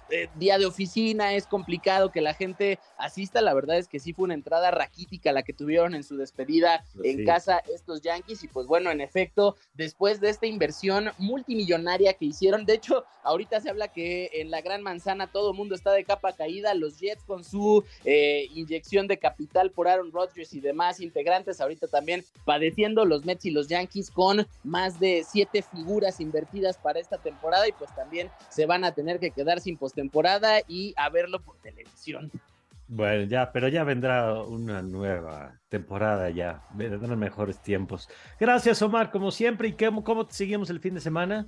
[0.10, 3.42] eh, día de oficina, es complicado que la gente asista.
[3.42, 6.84] La verdad es que sí fue una entrada raquítica la que tuvieron en su despedida
[6.96, 8.44] pues en casa estos Yankees.
[8.44, 13.60] Y pues bueno, en efecto, después de esta inversión multimillonaria que hicieron, de hecho, ahorita
[13.62, 16.74] se habla que en la Gran Manzana todo el mundo está de capa caída.
[16.74, 21.88] Los Jets con su eh, inyección de capital por Aaron Rodgers y demás integrantes, ahorita
[21.88, 27.18] también padeciendo los Mets y los Yankees con más de siete figuras invertidas para esta
[27.18, 31.42] temporada y pues también se van a tener que quedar sin postemporada y a verlo
[31.42, 32.32] por televisión.
[32.90, 38.10] Bueno, ya, pero ya vendrá una nueva temporada, ya vendrán mejores tiempos.
[38.40, 39.68] Gracias, Omar, como siempre.
[39.68, 41.46] ¿Y cómo, cómo te seguimos el fin de semana?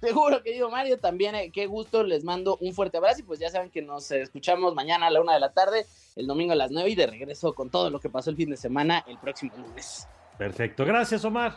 [0.00, 3.50] Seguro, querido Mario, también eh, qué gusto, les mando un fuerte abrazo y pues ya
[3.50, 6.70] saben que nos escuchamos mañana a la una de la tarde, el domingo a las
[6.70, 9.56] nueve y de regreso con todo lo que pasó el fin de semana el próximo
[9.56, 10.06] lunes.
[10.38, 11.56] Perfecto, gracias Omar.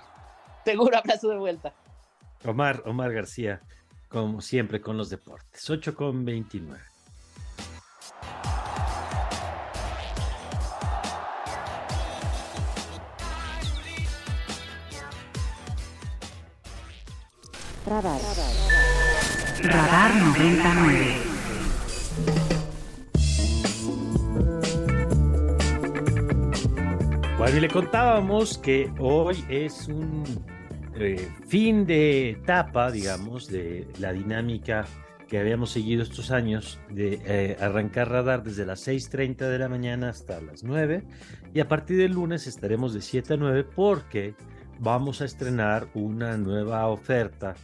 [0.66, 1.72] Seguro, abrazo de vuelta.
[2.44, 3.62] Omar, Omar García
[4.12, 5.70] como siempre con los deportes.
[5.70, 6.80] 8 con 29.
[17.86, 18.22] Radar.
[19.64, 21.18] Radar 99.
[27.38, 30.24] Bueno, y le contábamos que hoy es un
[30.96, 34.86] eh, fin de etapa, digamos, de la dinámica
[35.28, 40.10] que habíamos seguido estos años de eh, arrancar radar desde las 6.30 de la mañana
[40.10, 41.04] hasta las 9
[41.54, 44.36] y a partir del lunes estaremos de 7 a 9 porque
[44.80, 47.56] vamos a estrenar una nueva oferta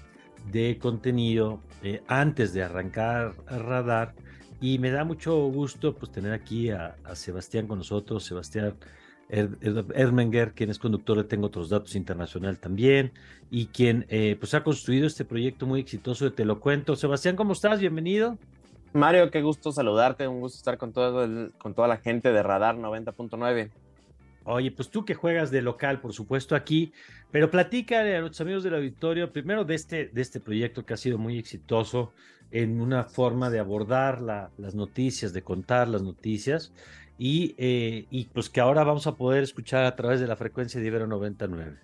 [0.51, 4.13] de contenido eh, antes de arrancar radar.
[4.59, 8.75] Y me da mucho gusto pues tener aquí a, Sebastián con nosotros, Sebastián
[9.29, 13.11] Ermenger, quien es conductor de Tengo Otros Datos Internacional también,
[13.51, 16.95] y quien eh, pues ha construido este proyecto muy exitoso de Te lo cuento.
[16.95, 17.79] Sebastián, ¿cómo estás?
[17.79, 18.37] Bienvenido.
[18.93, 22.77] Mario, qué gusto saludarte, un gusto estar con, todo con toda la gente de Radar
[22.77, 23.69] 90.9.
[24.45, 26.93] Oye, pues tú que juegas de local, por supuesto, aquí,
[27.31, 30.97] pero platícale a nuestros amigos del auditorio primero de este, de este proyecto que ha
[30.97, 32.13] sido muy exitoso
[32.51, 36.71] en una forma de abordar las noticias, de contar las noticias,
[37.17, 40.79] y, eh, y pues que ahora vamos a poder escuchar a través de la frecuencia
[40.79, 41.77] de Ibero 99.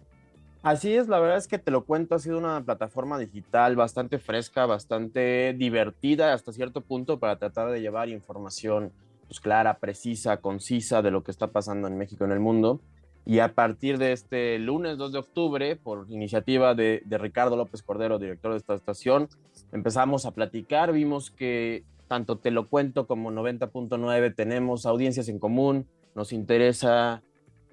[0.64, 4.18] Así es, la verdad es que te lo cuento, ha sido una plataforma digital bastante
[4.18, 8.94] fresca, bastante divertida hasta cierto punto para tratar de llevar información
[9.28, 12.80] pues, clara, precisa, concisa de lo que está pasando en México y en el mundo.
[13.26, 17.84] Y a partir de este lunes 2 de octubre, por iniciativa de, de Ricardo López
[17.84, 19.28] Cordero, director de esta estación,
[19.74, 21.84] empezamos a platicar, vimos que
[22.14, 27.24] tanto Te lo cuento como 90.9 tenemos audiencias en común, nos interesa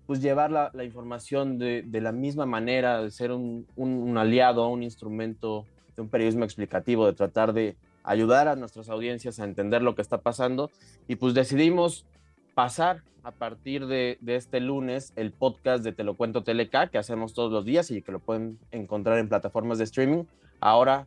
[0.06, 4.16] pues llevar la, la información de, de, la misma manera, de ser un, un, un,
[4.16, 9.44] aliado, un instrumento de un periodismo explicativo, de tratar de ayudar a nuestras audiencias a
[9.44, 10.70] entender lo que está pasando.
[11.06, 12.06] Y pues decidimos
[12.54, 16.96] pasar a partir de, de este lunes el podcast de Te lo cuento Teleca, que
[16.96, 20.24] hacemos todos los días y que lo pueden encontrar en plataformas de streaming,
[20.60, 21.06] ahora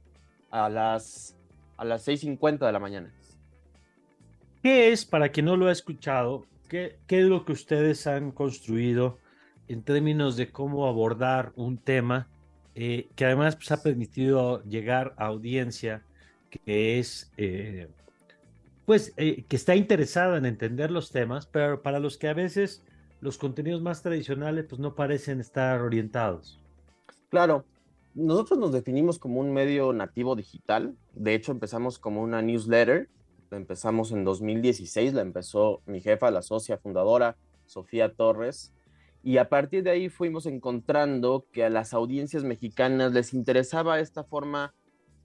[0.52, 1.36] a las,
[1.78, 3.12] a las 6.50 de la mañana.
[4.64, 9.18] ¿Qué es, para quien no lo ha escuchado, qué, es lo que ustedes han construido
[9.68, 12.30] en términos de cómo abordar un tema
[12.74, 16.03] eh, que además pues, ha permitido llegar a audiencia
[16.49, 17.89] que es, eh,
[18.86, 22.84] pues, eh, que está interesada en entender los temas, pero para los que a veces
[23.20, 26.57] los contenidos más tradicionales, pues, no parecen estar orientados.
[27.30, 27.66] Claro,
[28.16, 30.95] nosotros nos definimos como un medio nativo digital.
[31.14, 33.09] De hecho, empezamos como una newsletter.
[33.54, 38.74] Empezamos en 2016, la empezó mi jefa, la socia fundadora, Sofía Torres.
[39.24, 44.24] Y a partir de ahí fuimos encontrando que a las audiencias mexicanas les interesaba esta
[44.24, 44.74] forma,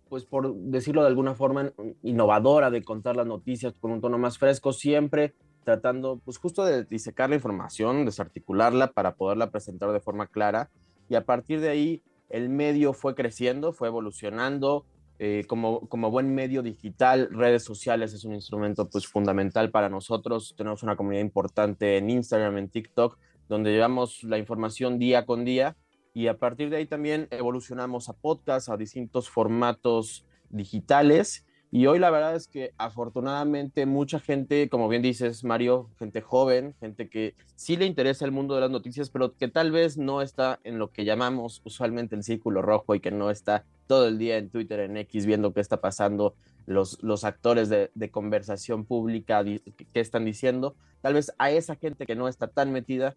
[0.09, 1.73] pues por decirlo de alguna forma,
[2.03, 6.85] innovadora de contar las noticias con un tono más fresco, siempre tratando pues justo de
[6.85, 10.71] disecar la información, desarticularla para poderla presentar de forma clara.
[11.11, 14.87] Y a partir de ahí el medio fue creciendo, fue evolucionando.
[15.21, 20.55] Eh, como, como buen medio digital, redes sociales es un instrumento pues fundamental para nosotros.
[20.57, 25.77] Tenemos una comunidad importante en Instagram, en TikTok, donde llevamos la información día con día
[26.15, 31.99] y a partir de ahí también evolucionamos a podcasts, a distintos formatos digitales y hoy
[31.99, 37.35] la verdad es que afortunadamente mucha gente, como bien dices Mario, gente joven, gente que
[37.57, 40.79] sí le interesa el mundo de las noticias, pero que tal vez no está en
[40.79, 44.49] lo que llamamos usualmente el círculo rojo y que no está todo el día en
[44.49, 50.01] Twitter, en X, viendo qué está pasando, los, los actores de, de conversación pública, qué
[50.01, 50.75] están diciendo.
[51.03, 53.15] Tal vez a esa gente que no está tan metida,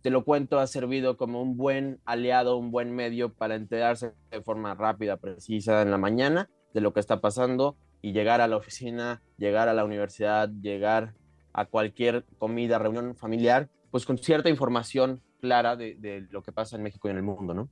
[0.00, 4.40] te lo cuento, ha servido como un buen aliado, un buen medio para enterarse de
[4.40, 8.56] forma rápida, precisa en la mañana de lo que está pasando y llegar a la
[8.56, 11.14] oficina, llegar a la universidad, llegar
[11.52, 16.76] a cualquier comida, reunión familiar, pues con cierta información clara de, de, lo que pasa
[16.76, 17.68] en México y en el mundo, ¿no?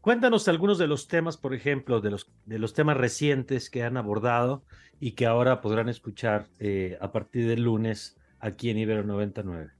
[0.00, 3.96] Cuéntanos algunos de los temas, por ejemplo, de los, de los temas recientes que han
[3.96, 4.62] abordado
[5.00, 9.70] y que ahora podrán escuchar eh, a partir del lunes aquí en Ibero 99.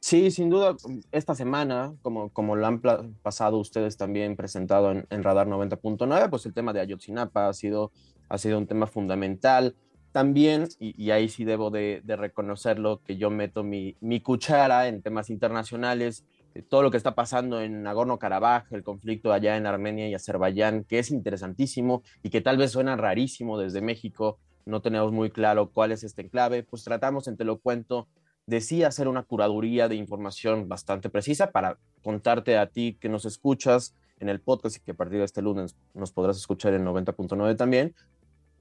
[0.00, 0.76] Sí, sin duda,
[1.12, 2.80] esta semana, como, como lo han
[3.22, 7.92] pasado ustedes también presentado en, en Radar 90.9, pues el tema de Ayotzinapa ha sido,
[8.28, 9.74] ha sido un tema fundamental.
[10.12, 14.86] También, y, y ahí sí debo de, de, reconocerlo, que yo meto mi, mi cuchara
[14.86, 16.24] en temas internacionales,
[16.68, 21.00] todo lo que está pasando en Nagorno-Karabaj, el conflicto allá en Armenia y Azerbaiyán, que
[21.00, 25.90] es interesantísimo y que tal vez suena rarísimo desde México, no tenemos muy claro cuál
[25.90, 28.08] es este enclave, pues tratamos en Te lo cuento
[28.46, 33.94] decía hacer una curaduría de información bastante precisa para contarte a ti que nos escuchas
[34.20, 37.56] en el podcast y que a partir de este lunes nos podrás escuchar en 90.9
[37.56, 37.94] también,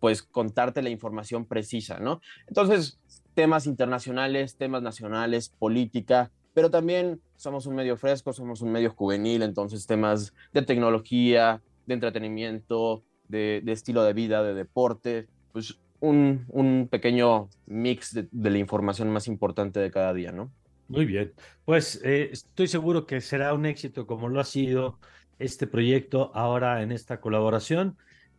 [0.03, 2.19] pues contarte la información precisa, ¿no?
[2.49, 2.99] Entonces,
[3.35, 9.43] temas internacionales, temas nacionales, política, pero también somos un medio fresco, somos un medio juvenil,
[9.43, 16.89] entonces temas de tecnología, de entretenimiento, de, estilo de vida, de deporte, pues un, un
[16.91, 20.51] pequeño mix de, de, la información más importante de cada día, ¿no?
[20.89, 21.31] Muy bien,
[21.63, 24.99] pues eh, estoy seguro que será un éxito como lo ha sido
[25.39, 27.95] este proyecto ahora en esta colaboración.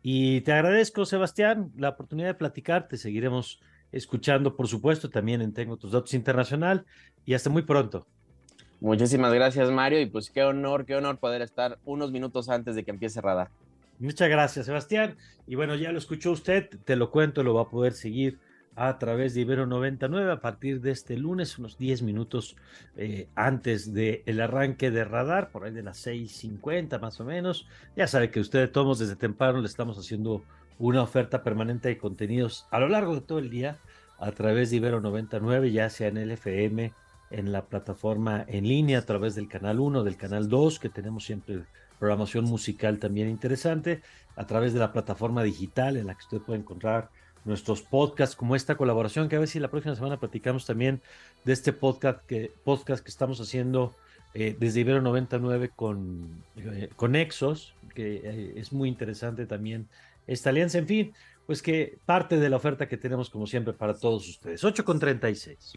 [0.07, 2.87] Y te agradezco, Sebastián, la oportunidad de platicar.
[2.87, 3.59] Te seguiremos
[3.91, 6.85] escuchando, por supuesto, también en Tengo tus datos internacional.
[7.25, 8.05] Y hasta muy pronto.
[8.79, 9.99] Muchísimas gracias, Mario.
[9.99, 13.49] Y pues qué honor, qué honor poder estar unos minutos antes de que empiece Radar.
[13.97, 15.17] Muchas gracias, Sebastián.
[15.47, 18.37] Y bueno, ya lo escuchó usted, te lo cuento, lo va a poder seguir
[18.75, 22.55] a través de Ibero 99 a partir de este lunes, unos 10 minutos
[22.97, 27.67] eh, antes del arranque de radar, por ahí de las 6.50 más o menos.
[27.95, 30.43] Ya sabe que ustedes todos desde temprano le estamos haciendo
[30.77, 33.77] una oferta permanente de contenidos a lo largo de todo el día
[34.19, 36.91] a través de Ibero 99, ya sea en el FM,
[37.31, 41.25] en la plataforma en línea, a través del canal 1, del canal 2, que tenemos
[41.25, 41.63] siempre
[41.99, 44.01] programación musical también interesante,
[44.35, 47.09] a través de la plataforma digital en la que usted puede encontrar
[47.45, 51.01] nuestros podcasts, como esta colaboración, que a ver si la próxima semana platicamos también
[51.45, 53.95] de este podcast que, podcast que estamos haciendo
[54.33, 59.87] eh, desde Ibero 99 con, eh, con Exos, que eh, es muy interesante también
[60.27, 60.79] esta alianza.
[60.79, 61.13] En fin,
[61.45, 64.63] pues que parte de la oferta que tenemos como siempre para todos ustedes.
[64.63, 65.73] 8 con 36.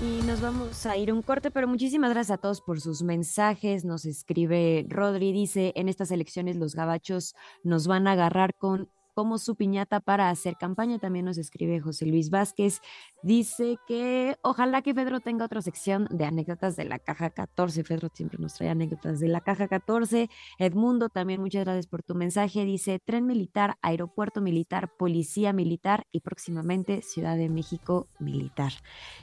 [0.00, 3.84] Y nos vamos a ir un corte, pero muchísimas gracias a todos por sus mensajes.
[3.84, 9.38] Nos escribe Rodri, dice, en estas elecciones los gabachos nos van a agarrar con como
[9.38, 10.98] su piñata para hacer campaña.
[10.98, 12.80] También nos escribe José Luis Vázquez.
[13.22, 17.84] Dice que ojalá que Pedro tenga otra sección de anécdotas de la caja 14.
[17.84, 20.28] Pedro siempre nos trae anécdotas de la caja 14.
[20.58, 22.64] Edmundo, también muchas gracias por tu mensaje.
[22.64, 28.72] Dice tren militar, aeropuerto militar, policía militar y próximamente Ciudad de México militar.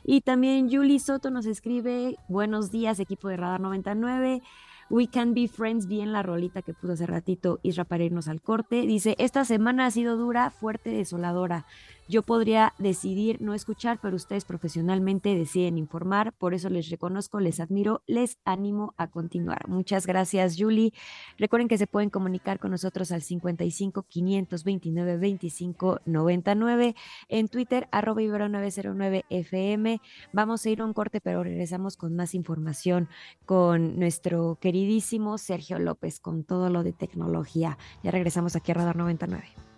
[0.03, 4.41] Y también Julie Soto nos escribe buenos días, equipo de Radar 99.
[4.89, 8.41] We Can Be Friends, bien la rolita que puso hace ratito Isra para irnos al
[8.41, 8.81] corte.
[8.81, 11.65] Dice, esta semana ha sido dura, fuerte, desoladora.
[12.09, 16.33] Yo podría decidir no escuchar, pero ustedes profesionalmente deciden informar.
[16.33, 19.67] Por eso les reconozco, les admiro, les animo a continuar.
[19.67, 20.91] Muchas gracias, Julie.
[21.37, 26.95] Recuerden que se pueden comunicar con nosotros al 55 529 25 99
[27.27, 30.01] en Twitter, arroba ibero 909 FM.
[30.33, 33.07] Vamos a ir a un corte, pero regresamos con más información
[33.45, 37.77] con nuestro queridísimo Sergio López con todo lo de tecnología.
[38.01, 39.68] Ya regresamos aquí a Radar 99.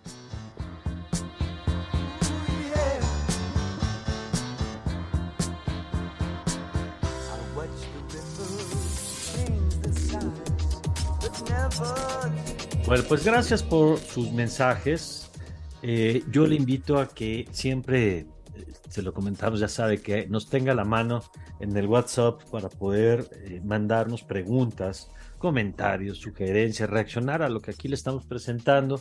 [12.85, 15.29] Bueno, pues gracias por sus mensajes.
[15.81, 18.25] Eh, yo le invito a que siempre, eh,
[18.89, 21.23] se lo comentamos, ya sabe, que nos tenga la mano
[21.59, 27.87] en el WhatsApp para poder eh, mandarnos preguntas, comentarios, sugerencias, reaccionar a lo que aquí
[27.87, 28.99] le estamos presentando,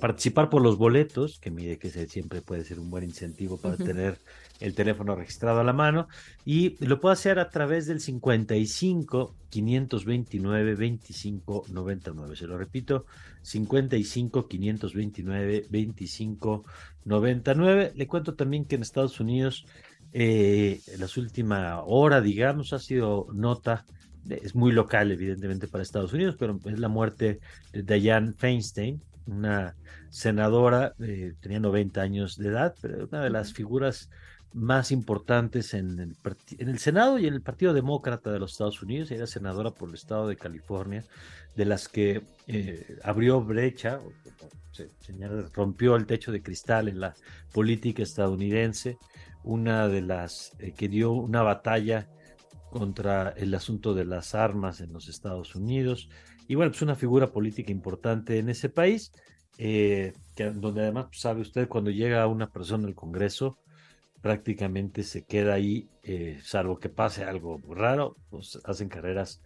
[0.00, 4.18] participar por los boletos, que mire que siempre puede ser un buen incentivo para tener
[4.60, 6.08] el teléfono registrado a la mano
[6.44, 12.36] y lo puedo hacer a través del 55 529 25 99.
[12.36, 13.06] Se lo repito,
[13.42, 16.64] 55 529 25
[17.04, 17.92] 99.
[17.94, 19.66] Le cuento también que en Estados Unidos,
[20.12, 23.84] eh, en las últimas horas, digamos, ha sido nota
[24.28, 27.40] es muy local, evidentemente, para Estados Unidos, pero es la muerte
[27.72, 29.76] de Diane Feinstein, una
[30.10, 34.10] senadora, eh, tenía 90 años de edad, pero una de las figuras
[34.54, 36.16] más importantes en el,
[36.58, 39.10] en el Senado y en el Partido Demócrata de los Estados Unidos.
[39.10, 41.04] Era senadora por el estado de California,
[41.56, 43.98] de las que eh, abrió brecha,
[45.52, 47.14] rompió el techo de cristal en la
[47.52, 48.96] política estadounidense,
[49.42, 52.08] una de las eh, que dio una batalla
[52.70, 56.08] contra el asunto de las armas en los Estados Unidos.
[56.46, 59.12] Y bueno, pues una figura política importante en ese país,
[59.58, 63.58] eh, que, donde además pues, sabe usted cuando llega una persona al Congreso,
[64.24, 69.42] prácticamente se queda ahí, eh, salvo que pase algo raro, pues hacen carreras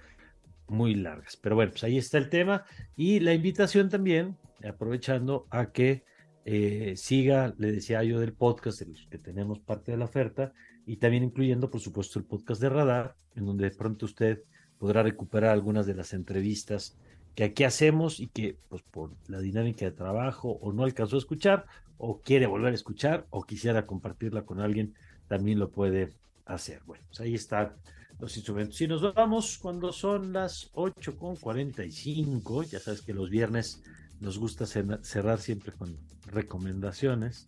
[0.68, 1.36] muy largas.
[1.36, 2.64] Pero bueno, pues ahí está el tema
[2.94, 6.04] y la invitación también, aprovechando a que
[6.44, 10.52] eh, siga, le decía yo del podcast, los que tenemos parte de la oferta,
[10.86, 14.44] y también incluyendo, por supuesto, el podcast de Radar, en donde de pronto usted
[14.78, 16.96] podrá recuperar algunas de las entrevistas
[17.34, 21.20] que aquí hacemos y que, pues por la dinámica de trabajo o no alcanzó a
[21.20, 21.66] escuchar,
[21.98, 24.94] o quiere volver a escuchar o quisiera compartirla con alguien,
[25.26, 26.14] también lo puede
[26.46, 26.80] hacer.
[26.86, 27.74] Bueno, pues ahí están
[28.18, 28.80] los instrumentos.
[28.80, 32.64] Y nos vamos cuando son las 8.45.
[32.70, 33.82] Ya sabes que los viernes
[34.20, 35.96] nos gusta cerrar siempre con
[36.26, 37.46] recomendaciones.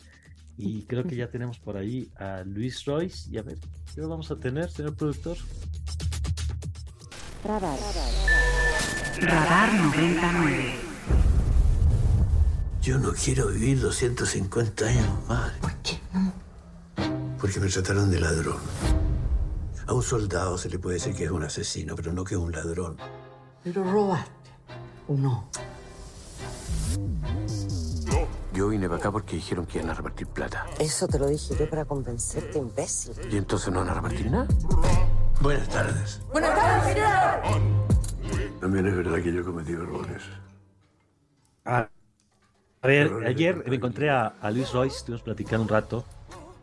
[0.56, 3.30] Y creo que ya tenemos por ahí a Luis Royce.
[3.30, 3.58] Y a ver,
[3.94, 5.36] ¿qué vamos a tener, señor productor?
[7.44, 7.78] Radar.
[7.78, 8.69] Radar
[9.20, 10.74] 99.
[12.80, 15.50] Yo no quiero vivir 250 años más.
[15.60, 16.32] ¿Por qué no?
[17.38, 18.56] Porque me trataron de ladrón.
[19.86, 22.40] A un soldado se le puede decir que es un asesino, pero no que es
[22.40, 22.96] un ladrón.
[23.62, 24.50] Pero robaste,
[25.08, 25.50] ¿o no?
[28.54, 30.66] Yo vine para acá porque dijeron que iban a repartir plata.
[30.78, 33.14] Eso te lo dije yo para convencerte, imbécil.
[33.30, 34.48] ¿Y entonces no van a repartir nada?
[35.40, 36.20] Buenas tardes.
[36.32, 37.42] Buenas tardes, general.
[38.60, 40.22] También es verdad que yo he cometido errores.
[41.64, 41.90] A,
[42.82, 46.06] ver, ayer me encontré a, a Luis Royce, estuvimos platicando un rato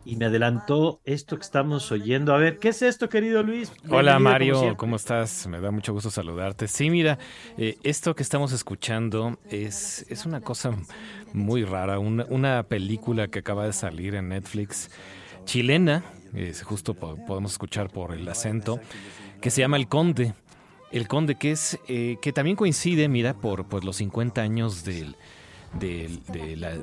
[0.04, 2.34] y me adelantó esto que estamos oyendo.
[2.34, 3.72] A ver, ¿qué es esto, querido Luis?
[3.90, 4.76] Hola Bienvenido, como Mario.
[4.76, 5.46] ¿cómo estás?
[5.46, 6.68] Me da mucho gusto saludarte.
[6.68, 7.18] Sí, mira,
[7.56, 10.72] eh, esto que estamos escuchando es, es una cosa
[11.32, 14.90] muy rara, una, una película que acaba de salir en Netflix,
[15.44, 16.04] chilena,
[16.34, 18.80] es justo po- podemos escuchar por el acento,
[19.40, 20.34] que se llama El Conde.
[20.90, 25.16] El Conde, que es eh, que también coincide, mira, por pues, los 50 años del,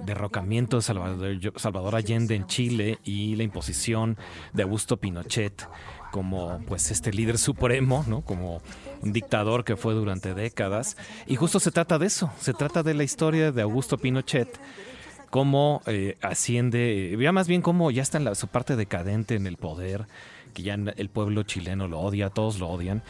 [0.05, 4.17] derrocamiento de Salvador, Salvador Allende en Chile y la imposición
[4.53, 5.67] de Augusto Pinochet
[6.15, 8.21] como pues este líder supremo, ¿no?
[8.21, 8.61] Como
[9.01, 10.95] un dictador que fue durante décadas.
[11.27, 14.47] Y justo se trata de eso, se trata de la historia de Augusto Pinochet,
[15.29, 19.45] cómo eh, asciende, ya más bien cómo ya está en la, su parte decadente en
[19.45, 20.07] el poder,
[20.53, 23.03] que ya el pueblo chileno lo odia, todos lo odian,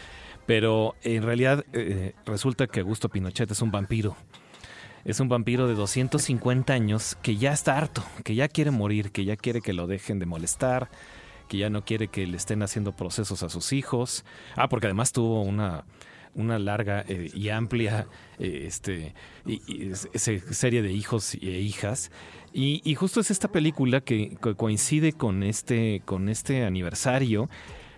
[0.46, 4.16] pero en realidad eh, resulta que Augusto Pinochet es un vampiro.
[5.04, 9.24] Es un vampiro de 250 años que ya está harto, que ya quiere morir, que
[9.24, 10.90] ya quiere que lo dejen de molestar,
[11.48, 14.26] que ya no quiere que le estén haciendo procesos a sus hijos.
[14.56, 15.86] Ah, porque además tuvo una,
[16.34, 18.08] una larga eh, y amplia
[18.40, 19.14] eh, este,
[20.16, 22.12] serie de hijos e hijas.
[22.52, 27.50] Y, y justo es esta película que coincide con este, con este aniversario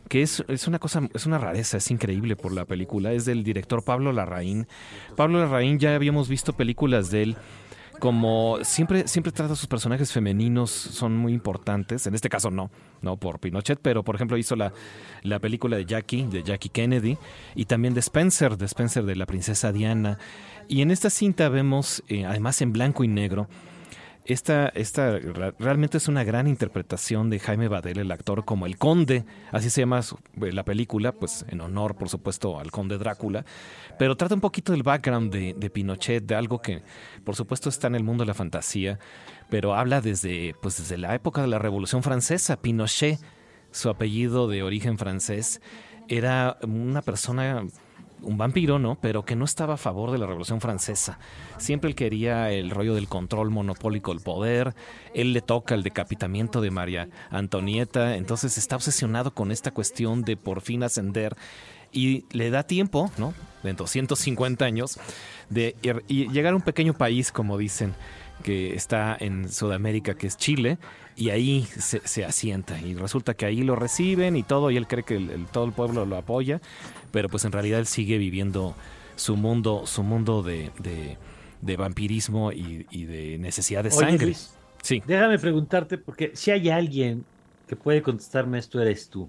[0.07, 3.43] que es, es una cosa, es una rareza, es increíble por la película, es del
[3.43, 4.67] director Pablo Larraín.
[5.15, 7.38] Pablo Larraín ya habíamos visto películas de él
[7.99, 12.69] como siempre siempre trata a sus personajes femeninos son muy importantes en este caso no
[13.01, 14.71] no por Pinochet pero por ejemplo hizo la,
[15.23, 17.17] la película de Jackie de Jackie Kennedy
[17.55, 20.19] y también de Spencer de Spencer de la princesa Diana
[20.67, 23.47] y en esta cinta vemos eh, además en blanco y negro
[24.28, 25.18] esta, esta
[25.58, 29.82] realmente es una gran interpretación de Jaime Badel, el actor, como el conde, así se
[29.82, 33.45] llama eh, la película, pues en honor, por supuesto, al conde Drácula,
[33.98, 36.84] pero trata un poquito del background de, de Pinochet, de algo que,
[37.24, 38.99] por supuesto, está en el mundo de la fantasía,
[39.49, 42.62] pero habla desde, pues, desde la época de la Revolución Francesa.
[42.62, 43.20] Pinochet,
[43.72, 45.62] su apellido de origen francés,
[46.10, 47.66] era una persona
[48.22, 48.98] un vampiro, ¿no?
[49.02, 51.19] Pero que no estaba a favor de la Revolución Francesa.
[51.57, 54.73] Siempre él quería el rollo del control monopólico del poder.
[55.14, 58.15] Él le toca el decapitamiento de María Antonieta.
[58.18, 61.35] Entonces está obsesionado con esta cuestión de por fin ascender.
[61.91, 63.34] Y le da tiempo, ¿no?
[63.64, 64.99] De 250 años,
[65.49, 67.94] de ir- y llegar a un pequeño país, como dicen,
[68.44, 70.77] que está en Sudamérica, que es Chile,
[71.18, 72.80] y ahí se, se asienta.
[72.80, 75.65] Y resulta que ahí lo reciben y todo, y él cree que el- el- todo
[75.65, 76.61] el pueblo lo apoya,
[77.11, 78.76] pero pues en realidad él sigue viviendo
[79.15, 81.18] su mundo, su mundo de, de-
[81.61, 84.26] de vampirismo y, y de necesidad de Oye, sangre.
[84.27, 84.53] Luis,
[84.84, 85.02] Sí.
[85.06, 87.26] Déjame preguntarte, porque si hay alguien
[87.68, 89.27] que puede contestarme esto, eres tú.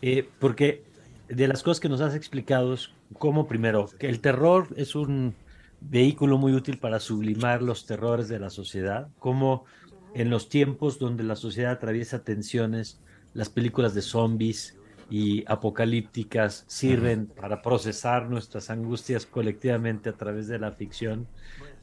[0.00, 0.82] Eh, porque
[1.28, 5.34] de las cosas que nos has explicado es cómo, primero, que el terror es un
[5.80, 9.64] vehículo muy útil para sublimar los terrores de la sociedad, como
[10.14, 13.00] en los tiempos donde la sociedad atraviesa tensiones,
[13.32, 14.76] las películas de zombies
[15.08, 21.26] y apocalípticas sirven para procesar nuestras angustias colectivamente a través de la ficción.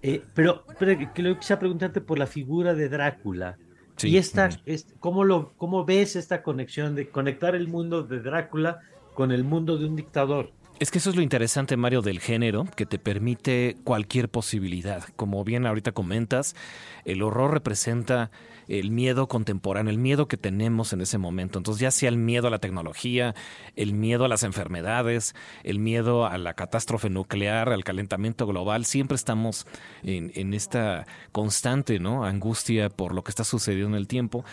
[0.02, 3.58] Eh, pero, pero que lo quisiera preguntarte por la figura de Drácula.
[3.98, 8.20] Sí, Y esta, es- ¿cómo, lo, ¿cómo ves esta conexión de conectar el mundo de
[8.22, 8.80] Drácula
[9.14, 10.54] con el mundo de un dictador?
[10.80, 15.04] Es que eso es lo interesante, Mario, del género, que te permite cualquier posibilidad.
[15.16, 16.56] Como bien ahorita comentas,
[17.04, 18.30] el horror representa
[18.68, 21.60] el miedo contemporáneo, el miedo que tenemos en ese momento.
[21.60, 23.36] Entonces, ya sea el miedo a la tecnología,
[23.76, 29.16] el miedo a las enfermedades, el miedo a la catástrofe nuclear, al calentamiento global, siempre
[29.16, 29.68] estamos
[30.04, 32.26] en, en esta constante ¿no?
[32.26, 34.44] angustia por lo que está sucediendo en el tiempo,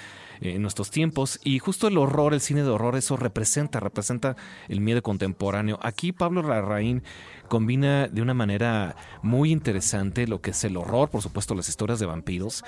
[0.40, 1.40] en nuestros tiempos.
[1.44, 4.36] Y justo el horror, el cine de horror, eso representa, representa
[4.68, 5.78] el miedo contemporáneo.
[5.82, 7.02] Aquí Pablo Larraín
[7.48, 11.98] combina de una manera muy interesante lo que es el horror, por supuesto, las historias
[11.98, 12.64] de vampiros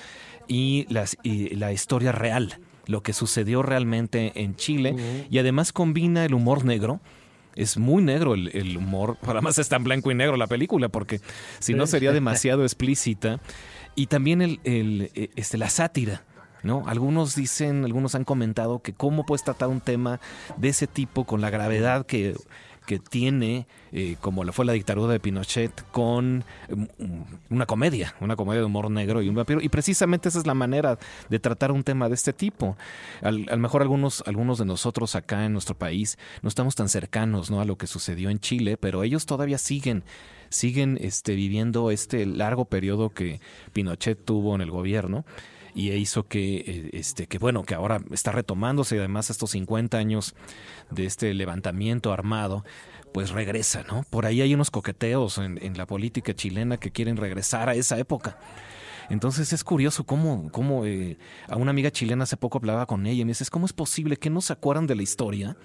[0.48, 5.26] y, las, y la historia real, lo que sucedió realmente en Chile.
[5.30, 7.00] Y además combina el humor negro.
[7.54, 11.20] Es muy negro el, el humor, además está en blanco y negro la película, porque
[11.58, 13.40] si no sería demasiado explícita.
[13.94, 16.24] Y también el, el, eh, este, la sátira.
[16.62, 16.82] ¿No?
[16.88, 20.20] Algunos dicen, algunos han comentado que cómo puedes tratar un tema
[20.56, 22.34] de ese tipo con la gravedad que,
[22.86, 28.14] que tiene, eh, como lo fue la dictadura de Pinochet, con um, um, una comedia,
[28.20, 29.60] una comedia de humor negro y un vampiro.
[29.60, 30.98] Y precisamente esa es la manera
[31.28, 32.76] de tratar un tema de este tipo.
[33.20, 36.88] Al, a lo mejor algunos, algunos de nosotros acá en nuestro país no estamos tan
[36.88, 37.60] cercanos ¿no?
[37.60, 40.04] a lo que sucedió en Chile, pero ellos todavía siguen
[40.48, 43.40] siguen este, viviendo este largo periodo que
[43.72, 45.24] Pinochet tuvo en el gobierno
[45.76, 49.98] y hizo que, eh, este, que bueno, que ahora está retomándose y además estos 50
[49.98, 50.34] años
[50.90, 52.64] de este levantamiento armado,
[53.12, 54.02] pues regresa, ¿no?
[54.08, 57.98] Por ahí hay unos coqueteos en, en la política chilena que quieren regresar a esa
[57.98, 58.38] época.
[59.10, 63.20] Entonces es curioso cómo, cómo eh, a una amiga chilena hace poco hablaba con ella
[63.20, 65.56] y me dices, ¿cómo es posible que no se acuerdan de la historia?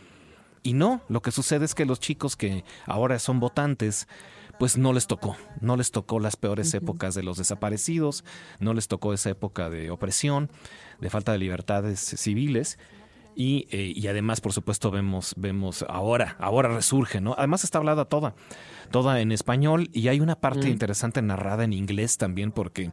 [0.62, 4.08] Y no, lo que sucede es que los chicos que ahora son votantes,
[4.62, 8.24] pues no les tocó, no les tocó las peores épocas de los desaparecidos,
[8.60, 10.52] no les tocó esa época de opresión,
[11.00, 12.78] de falta de libertades civiles.
[13.36, 17.34] Y, eh, y, además, por supuesto, vemos, vemos ahora, ahora resurge, ¿no?
[17.40, 18.36] Además está hablada toda,
[18.92, 20.72] toda en español y hay una parte Mm.
[20.72, 22.92] interesante narrada en inglés también porque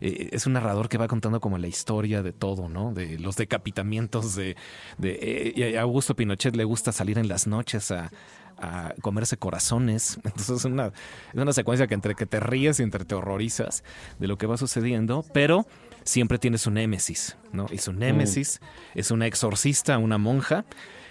[0.00, 2.94] eh, es un narrador que va contando como la historia de todo, ¿no?
[2.94, 4.56] De los decapitamientos de,
[4.96, 8.10] de eh, y a Augusto Pinochet le gusta salir en las noches a,
[8.58, 10.18] a comerse corazones.
[10.24, 13.84] Entonces es una, es una secuencia que entre que te ríes y entre te horrorizas
[14.18, 15.66] de lo que va sucediendo, pero
[16.04, 17.66] siempre tiene su némesis, ¿no?
[17.70, 18.60] Y su némesis
[18.94, 20.64] es una exorcista, una monja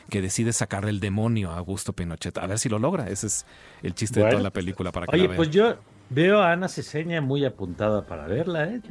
[0.10, 2.38] que decide sacarle el demonio a Augusto Pinochet.
[2.38, 3.10] A ver si lo logra.
[3.10, 3.45] Ese es
[3.82, 5.38] el chiste de toda la película para que Oye, la vean.
[5.38, 5.78] pues yo
[6.10, 8.82] veo a Ana Ceseña muy apuntada para verla, ¿eh?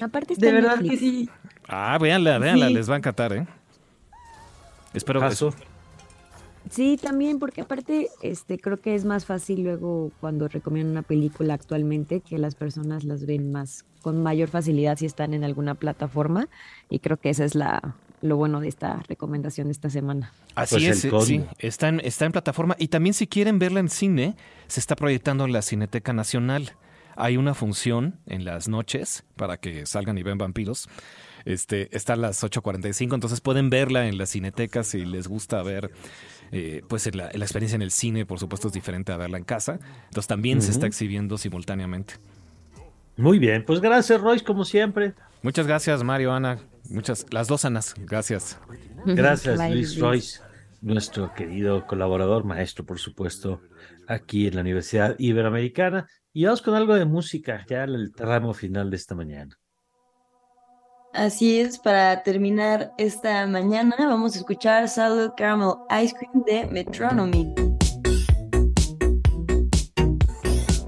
[0.00, 1.28] Aparte está De verdad que sí.
[1.68, 2.74] Ah, véanla, véanla, Sí.
[2.74, 3.46] les va a encantar, ¿eh?
[4.94, 5.52] Espero que Caso.
[6.70, 11.54] Sí, también, porque aparte, este, creo que es más fácil luego cuando recomiendan una película
[11.54, 16.48] actualmente que las personas las ven más con mayor facilidad si están en alguna plataforma
[16.90, 20.32] y creo que esa es la lo bueno de esta recomendación de esta semana.
[20.54, 23.90] Así Pues es, sí, está en, está en plataforma y también si quieren verla en
[23.90, 24.34] cine,
[24.66, 26.72] se está proyectando en la Cineteca Nacional.
[27.16, 30.88] Hay una función en las noches para que salgan y ven vampiros.
[31.44, 35.90] Este, está a las 8.45, entonces pueden verla en la cineteca si les gusta ver,
[36.52, 39.44] eh, pues la, la experiencia en el cine, por supuesto, es diferente a verla en
[39.44, 39.78] casa.
[40.06, 42.14] Entonces también se está exhibiendo simultáneamente.
[43.16, 45.14] Muy bien, pues gracias, Royce, como siempre.
[45.42, 46.58] Muchas gracias, Mario, Ana.
[46.90, 48.58] Muchas, las dos Anas, gracias.
[49.06, 49.98] Gracias, Luis.
[49.98, 50.40] Royce,
[50.80, 53.60] nuestro querido colaborador, maestro, por supuesto,
[54.08, 56.08] aquí en la Universidad Iberoamericana.
[56.32, 59.56] Y vamos con algo de música, ya el tramo final de esta mañana.
[61.14, 67.54] Así es, para terminar esta mañana vamos a escuchar Salud Caramel Ice Cream de Metronomy.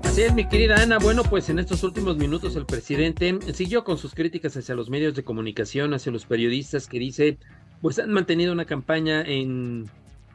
[0.02, 0.98] Así es, mi querida Ana.
[0.98, 5.14] Bueno, pues en estos últimos minutos el presidente siguió con sus críticas hacia los medios
[5.14, 7.38] de comunicación, hacia los periodistas que dice,
[7.80, 9.88] pues han mantenido una campaña en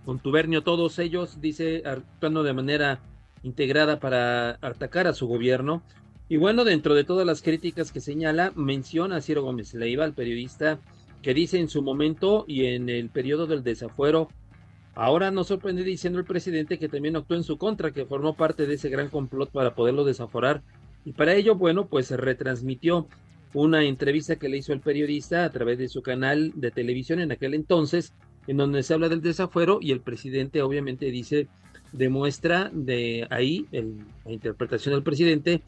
[0.05, 3.01] contubernio todos ellos, dice, actuando de manera
[3.43, 5.83] integrada para atacar a su gobierno.
[6.31, 10.13] Y bueno, dentro de todas las críticas que señala, menciona a Ciro Gómez Leiva, el
[10.13, 10.79] periodista,
[11.21, 14.29] que dice en su momento y en el periodo del desafuero,
[14.93, 18.65] Ahora nos sorprende diciendo el presidente que también actuó en su contra, que formó parte
[18.65, 20.63] de ese gran complot para poderlo desaforar.
[21.03, 23.07] Y para ello, bueno, pues se retransmitió
[23.53, 27.31] una entrevista que le hizo el periodista a través de su canal de televisión en
[27.31, 28.13] aquel entonces,
[28.47, 31.47] en donde se habla del desafuero y el presidente obviamente dice,
[31.91, 35.61] demuestra de ahí el- la interpretación del presidente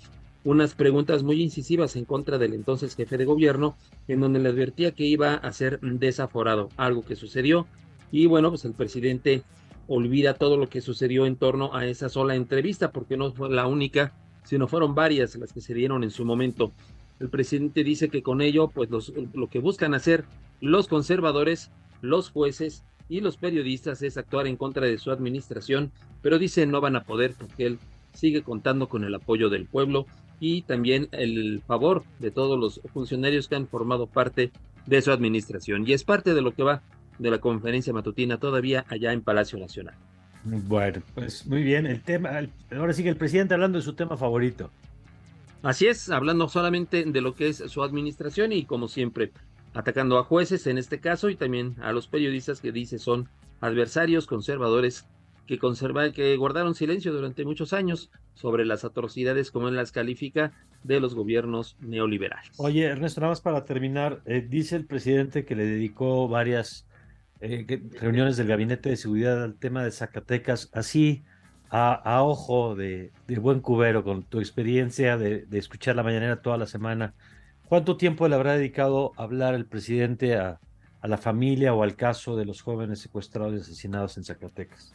[0.43, 4.91] unas preguntas muy incisivas en contra del entonces jefe de gobierno, en donde le advertía
[4.91, 7.65] que iba a ser desaforado, algo que sucedió.
[8.11, 9.43] Y bueno, pues el presidente
[9.87, 13.67] olvida todo lo que sucedió en torno a esa sola entrevista, porque no fue la
[13.67, 14.13] única,
[14.43, 16.73] sino fueron varias las que se dieron en su momento.
[17.19, 20.25] El presidente dice que con ello, pues los- lo que buscan hacer
[20.59, 21.71] los conservadores,
[22.01, 25.91] los jueces y los periodistas es actuar en contra de su administración,
[26.21, 27.79] pero dice no van a poder porque él
[28.13, 30.05] sigue contando con el apoyo del pueblo
[30.43, 34.51] y también el favor de todos los funcionarios que han formado parte
[34.85, 35.87] de su administración.
[35.87, 36.81] Y es parte de lo que va
[37.17, 39.95] de la conferencia matutina todavía allá en Palacio Nacional.
[40.43, 42.41] Bueno, pues muy bien, el tema,
[42.75, 44.69] ahora sigue el presidente hablando de su tema favorito.
[45.61, 49.31] Así es, hablando solamente de lo que es su administración y como siempre,
[49.73, 53.29] atacando a jueces en este caso y también a los periodistas que dice son
[53.61, 55.05] adversarios conservadores
[55.47, 60.53] que conserva, que guardaron silencio durante muchos años sobre las atrocidades como él las califica
[60.83, 62.51] de los gobiernos neoliberales.
[62.57, 66.85] Oye, Ernesto, nada más para terminar, eh, dice el presidente que le dedicó varias
[67.41, 71.23] eh, reuniones del Gabinete de Seguridad al tema de Zacatecas, así
[71.75, 73.11] a, ojo de,
[73.41, 77.15] buen cubero, con tu experiencia de, escuchar la mañanera toda la semana.
[77.67, 80.59] ¿Cuánto tiempo le habrá dedicado a hablar el presidente a
[81.01, 84.93] la familia o al caso de los jóvenes secuestrados y asesinados en Zacatecas?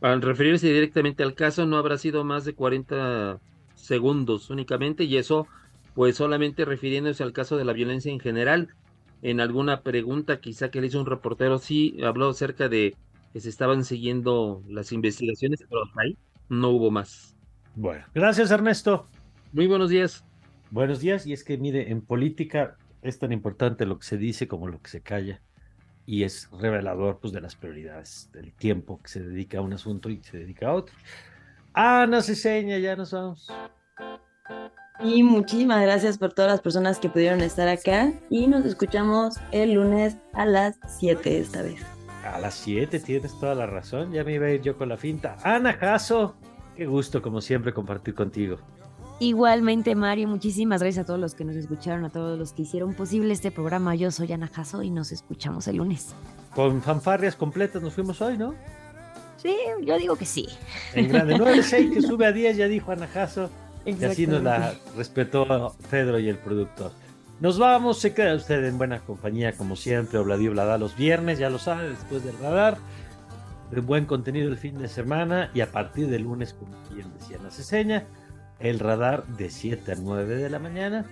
[0.00, 3.40] Al referirse directamente al caso, no habrá sido más de 40
[3.74, 5.46] segundos únicamente, y eso,
[5.94, 8.68] pues solamente refiriéndose al caso de la violencia en general.
[9.22, 12.94] En alguna pregunta, quizá que le hizo un reportero, sí habló acerca de
[13.32, 16.16] que se estaban siguiendo las investigaciones, pero hasta ahí
[16.48, 17.36] no hubo más.
[17.74, 19.08] Bueno, gracias, Ernesto.
[19.52, 20.24] Muy buenos días.
[20.70, 24.46] Buenos días, y es que mire, en política es tan importante lo que se dice
[24.46, 25.40] como lo que se calla.
[26.08, 30.08] Y es revelador pues, de las prioridades, del tiempo que se dedica a un asunto
[30.08, 30.96] y se dedica a otro.
[31.74, 33.52] Ana Ceseña, ya nos vamos.
[35.00, 39.74] Y muchísimas gracias por todas las personas que pudieron estar acá y nos escuchamos el
[39.74, 41.82] lunes a las 7 esta vez.
[42.24, 44.96] A las 7 tienes toda la razón, ya me iba a ir yo con la
[44.96, 45.36] finta.
[45.44, 46.36] Ana Jasso,
[46.74, 48.56] qué gusto como siempre compartir contigo.
[49.20, 52.94] Igualmente, Mario, muchísimas gracias a todos los que nos escucharon, a todos los que hicieron
[52.94, 53.96] posible este programa.
[53.96, 56.14] Yo soy Ana Jasso y nos escuchamos el lunes.
[56.54, 58.54] Con fanfarrias completas nos fuimos hoy, ¿no?
[59.36, 60.48] Sí, yo digo que sí.
[60.94, 63.50] En grande 9-6 que sube a 10, ya dijo Ana Jasso.
[63.84, 66.92] Y así nos la respetó Pedro y el productor.
[67.40, 70.18] Nos vamos, se queda usted en buena compañía, como siempre.
[70.18, 72.78] Obladío Blada los viernes, ya lo sabe, después del radar.
[73.70, 77.38] De buen contenido el fin de semana y a partir del lunes, como quien decía
[77.42, 78.06] la ceseña,
[78.60, 81.06] el radar de 7 a 9 de la mañana,